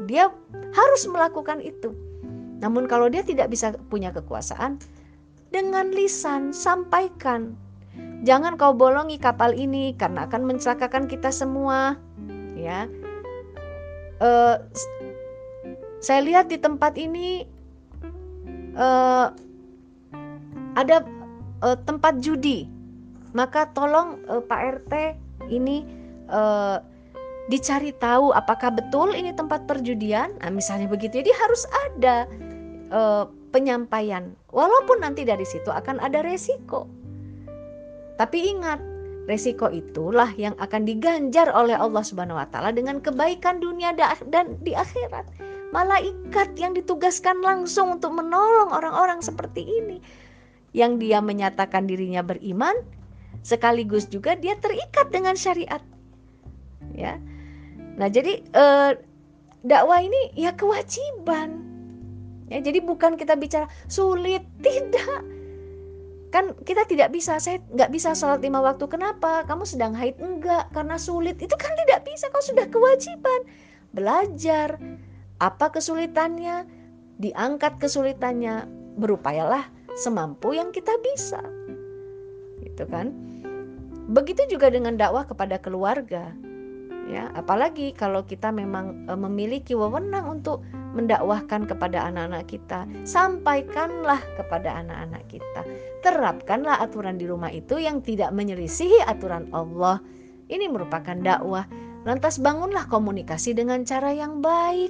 [0.06, 1.96] Dia harus melakukan itu.
[2.60, 4.78] Namun kalau dia tidak bisa punya kekuasaan,
[5.56, 7.56] dengan lisan sampaikan.
[8.26, 11.94] Jangan kau bolongi kapal ini karena akan mencelakakan kita semua.
[12.58, 12.90] Ya.
[14.18, 14.58] Uh,
[16.02, 17.46] saya lihat di tempat ini
[18.74, 19.30] uh,
[20.74, 21.06] ada
[21.62, 22.66] uh, tempat judi,
[23.38, 24.94] maka tolong uh, Pak RT
[25.54, 25.86] ini
[26.34, 26.82] uh,
[27.46, 30.34] dicari tahu apakah betul ini tempat perjudian.
[30.42, 32.26] Nah, misalnya begitu, jadi harus ada
[32.90, 33.24] uh,
[33.54, 36.90] penyampaian, walaupun nanti dari situ akan ada resiko.
[38.16, 38.80] Tapi ingat,
[39.28, 43.92] resiko itulah yang akan diganjar oleh Allah Subhanahu wa taala dengan kebaikan dunia
[44.32, 45.28] dan di akhirat.
[45.76, 50.00] Malaikat yang ditugaskan langsung untuk menolong orang-orang seperti ini.
[50.72, 52.76] Yang dia menyatakan dirinya beriman
[53.44, 55.84] sekaligus juga dia terikat dengan syariat.
[56.96, 57.20] Ya.
[58.00, 58.92] Nah jadi eh,
[59.68, 61.60] dakwah ini ya kewajiban.
[62.48, 65.35] Ya jadi bukan kita bicara sulit tidak
[66.36, 70.68] kan kita tidak bisa saya nggak bisa sholat lima waktu kenapa kamu sedang haid enggak
[70.76, 73.48] karena sulit itu kan tidak bisa kau sudah kewajiban
[73.96, 74.76] belajar
[75.40, 76.68] apa kesulitannya,
[77.20, 78.68] diangkat kesulitannya,
[79.00, 81.44] berupayalah semampu yang kita bisa.
[82.64, 83.12] Gitu kan?
[84.12, 86.32] Begitu juga dengan dakwah kepada keluarga.
[87.06, 90.66] Ya, apalagi kalau kita memang e, memiliki wewenang untuk
[90.98, 95.62] mendakwahkan kepada anak-anak kita, sampaikanlah kepada anak-anak kita.
[96.02, 100.02] Terapkanlah aturan di rumah itu yang tidak menyelisihi aturan Allah.
[100.50, 101.70] Ini merupakan dakwah.
[102.10, 104.90] Lantas bangunlah komunikasi dengan cara yang baik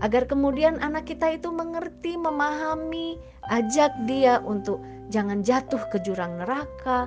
[0.00, 3.20] agar kemudian anak kita itu mengerti, memahami,
[3.52, 4.80] ajak dia untuk
[5.12, 7.06] jangan jatuh ke jurang neraka.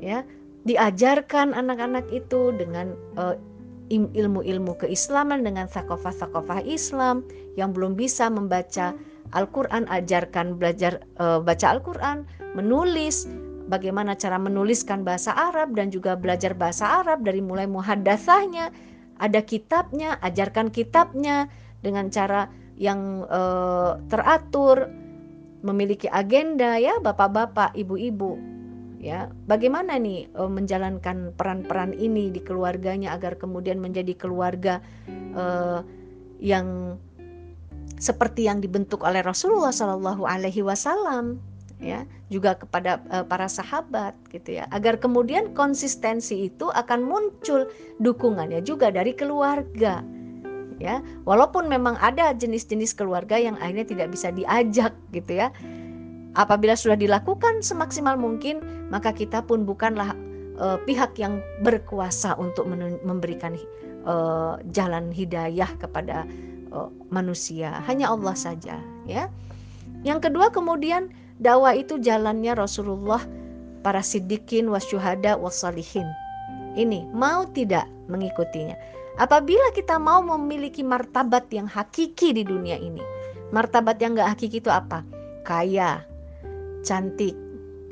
[0.00, 0.24] Ya,
[0.68, 3.36] diajarkan anak-anak itu dengan uh,
[3.90, 7.26] ilmu-ilmu keislaman dengan sakofah-sakofah Islam
[7.58, 8.94] yang belum bisa membaca
[9.34, 12.26] Al-Qur'an ajarkan belajar uh, baca Al-Qur'an,
[12.58, 13.30] menulis,
[13.70, 18.74] bagaimana cara menuliskan bahasa Arab dan juga belajar bahasa Arab dari mulai muhadasahnya,
[19.22, 21.46] ada kitabnya, ajarkan kitabnya,
[21.80, 24.90] dengan cara yang uh, teratur,
[25.60, 28.59] memiliki agenda ya bapak-bapak, ibu-ibu.
[29.00, 34.84] Ya, bagaimana nih uh, menjalankan peran-peran ini di keluarganya agar kemudian menjadi keluarga
[35.32, 35.80] uh,
[36.36, 37.00] yang
[37.96, 41.40] seperti yang dibentuk oleh Rasulullah Shallallahu Alaihi Wasallam
[41.80, 47.72] ya juga kepada uh, para sahabat gitu ya agar kemudian konsistensi itu akan muncul
[48.04, 50.04] dukungannya juga dari keluarga
[50.76, 51.00] ya.
[51.24, 55.48] Walaupun memang ada jenis-jenis keluarga yang akhirnya tidak bisa diajak gitu ya
[56.38, 58.62] apabila sudah dilakukan semaksimal mungkin
[58.92, 60.14] maka kita pun bukanlah
[60.58, 62.66] uh, pihak yang berkuasa untuk
[63.02, 63.58] memberikan
[64.06, 66.26] uh, jalan hidayah kepada
[66.70, 67.82] uh, manusia.
[67.86, 69.26] Hanya Allah saja ya.
[70.06, 71.12] Yang kedua kemudian
[71.42, 73.20] dakwah itu jalannya Rasulullah
[73.84, 76.08] para siddiqin wasyuhada wasalihin
[76.78, 78.78] ini mau tidak mengikutinya?
[79.18, 83.02] Apabila kita mau memiliki martabat yang hakiki di dunia ini,
[83.50, 85.02] martabat yang gak hakiki itu apa?
[85.42, 86.06] Kaya,
[86.82, 87.36] cantik,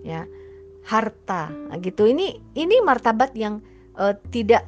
[0.03, 0.25] ya,
[0.89, 1.53] harta.
[1.53, 2.09] Nah, gitu.
[2.09, 3.61] Ini ini martabat yang
[4.01, 4.65] uh, tidak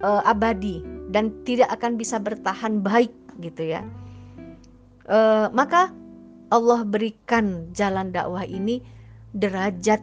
[0.00, 3.12] uh, abadi dan tidak akan bisa bertahan baik
[3.42, 3.82] gitu ya.
[5.04, 5.92] Uh, maka
[6.48, 8.80] Allah berikan jalan dakwah ini
[9.34, 10.00] derajat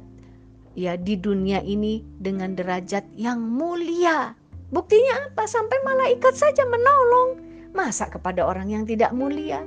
[0.75, 4.35] ya di dunia ini dengan derajat yang mulia.
[4.71, 5.47] Buktinya apa?
[5.47, 7.39] Sampai malaikat saja menolong.
[7.71, 9.63] Masa kepada orang yang tidak mulia?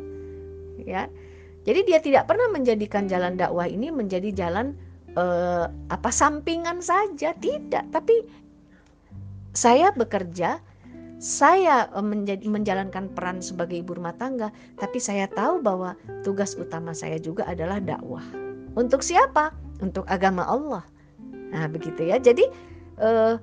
[0.85, 1.09] Ya
[1.65, 4.77] jadi dia tidak pernah menjadikan jalan dakwah ini menjadi jalan
[5.17, 7.89] eh, apa sampingan saja, tidak.
[7.89, 8.21] Tapi
[9.57, 10.61] saya bekerja,
[11.17, 16.93] saya eh, menjadi, menjalankan peran sebagai ibu rumah tangga, tapi saya tahu bahwa tugas utama
[16.93, 18.25] saya juga adalah dakwah.
[18.77, 19.57] Untuk siapa?
[19.81, 20.85] Untuk agama Allah.
[21.55, 22.21] Nah, begitu ya.
[22.21, 22.45] Jadi
[23.01, 23.35] eh,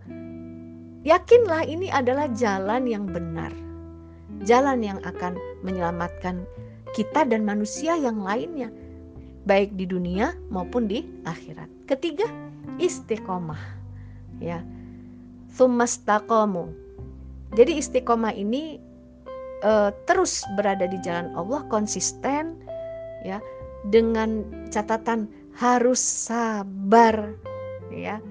[1.09, 3.49] yakinlah ini adalah jalan yang benar.
[4.45, 6.45] Jalan yang akan menyelamatkan
[6.91, 8.67] kita dan manusia yang lainnya,
[9.47, 11.67] baik di dunia maupun di akhirat.
[11.87, 12.27] Ketiga,
[12.77, 13.59] istiqomah.
[14.41, 14.61] Ya.
[15.51, 16.71] Tsumastaqamu.
[17.53, 18.79] Jadi istiqomah ini
[19.67, 22.55] uh, terus berada di jalan Allah konsisten
[23.27, 23.43] ya
[23.91, 27.35] dengan catatan harus sabar
[27.91, 28.23] ya.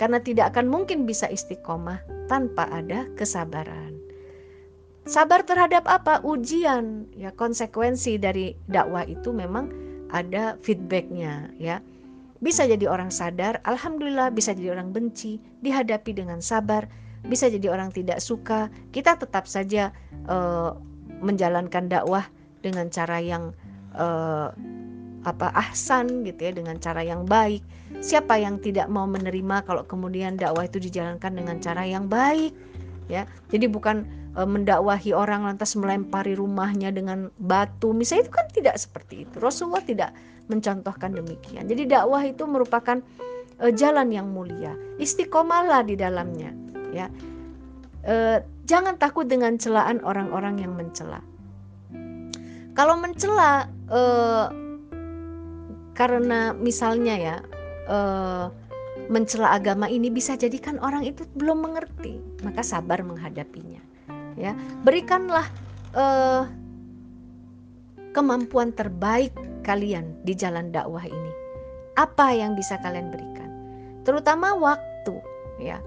[0.00, 3.99] Karena tidak akan mungkin bisa istiqomah tanpa ada kesabaran.
[5.08, 6.20] Sabar terhadap apa?
[6.20, 9.72] Ujian, ya konsekuensi dari dakwah itu memang
[10.12, 11.80] ada feedbacknya, ya.
[12.40, 16.88] Bisa jadi orang sadar, alhamdulillah bisa jadi orang benci, dihadapi dengan sabar,
[17.28, 19.92] bisa jadi orang tidak suka, kita tetap saja
[20.28, 20.72] uh,
[21.20, 22.24] menjalankan dakwah
[22.64, 23.52] dengan cara yang
[23.96, 24.52] uh,
[25.20, 27.60] apa ahsan gitu ya dengan cara yang baik.
[28.00, 32.56] Siapa yang tidak mau menerima kalau kemudian dakwah itu dijalankan dengan cara yang baik
[33.12, 33.28] ya.
[33.52, 37.90] Jadi bukan mendakwahi orang lantas melempari rumahnya dengan batu.
[37.90, 39.36] Misalnya itu kan tidak seperti itu.
[39.42, 40.10] Rasulullah tidak
[40.46, 41.66] mencontohkan demikian.
[41.66, 43.02] Jadi dakwah itu merupakan
[43.58, 44.74] e, jalan yang mulia.
[45.02, 46.54] Istiqomahlah di dalamnya
[46.94, 47.10] ya.
[48.06, 51.18] E, jangan takut dengan celaan orang-orang yang mencela.
[52.78, 53.66] Kalau mencela
[55.98, 57.36] karena misalnya ya
[59.10, 63.89] mencela agama ini bisa jadikan orang itu belum mengerti maka sabar menghadapinya
[64.38, 65.46] ya berikanlah
[65.94, 66.46] uh,
[68.10, 71.32] kemampuan terbaik kalian di jalan dakwah ini.
[71.98, 73.50] Apa yang bisa kalian berikan?
[74.02, 75.14] Terutama waktu
[75.62, 75.78] ya.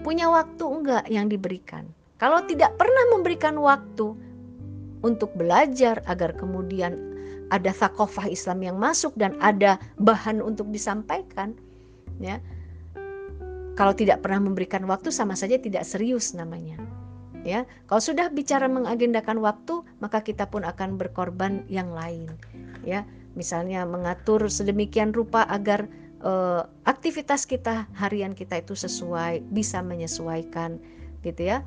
[0.00, 1.84] Punya waktu enggak yang diberikan?
[2.16, 4.16] Kalau tidak pernah memberikan waktu
[5.00, 6.96] untuk belajar agar kemudian
[7.50, 11.52] ada sakofah Islam yang masuk dan ada bahan untuk disampaikan
[12.22, 12.38] ya.
[13.74, 16.76] Kalau tidak pernah memberikan waktu sama saja tidak serius namanya
[17.42, 22.28] ya kalau sudah bicara mengagendakan waktu maka kita pun akan berkorban yang lain.
[22.84, 23.04] Ya
[23.38, 25.86] misalnya mengatur sedemikian rupa agar
[26.24, 30.80] uh, aktivitas kita harian kita itu sesuai bisa menyesuaikan
[31.24, 31.64] gitu ya.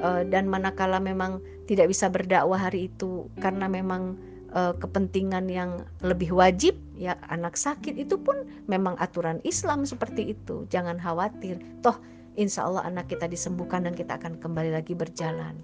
[0.00, 4.16] Uh, dan manakala memang tidak bisa berdakwah hari itu karena memang
[4.56, 10.64] uh, kepentingan yang lebih wajib ya anak sakit itu pun memang aturan Islam seperti itu.
[10.72, 11.60] Jangan khawatir.
[11.84, 12.00] Toh
[12.34, 15.58] insya Allah anak kita disembuhkan dan kita akan kembali lagi berjalan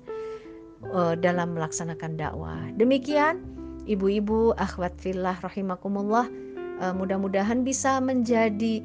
[0.91, 2.61] uh, dalam melaksanakan dakwah.
[2.79, 3.43] Demikian
[3.85, 6.27] ibu-ibu akhwat fillah rahimakumullah
[6.81, 8.83] uh, mudah-mudahan bisa menjadi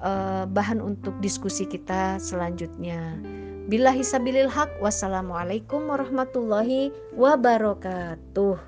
[0.00, 3.18] uh, bahan untuk diskusi kita selanjutnya.
[3.64, 8.60] Bila hisabilil haq wassalamualaikum warahmatullahi wabarakatuh.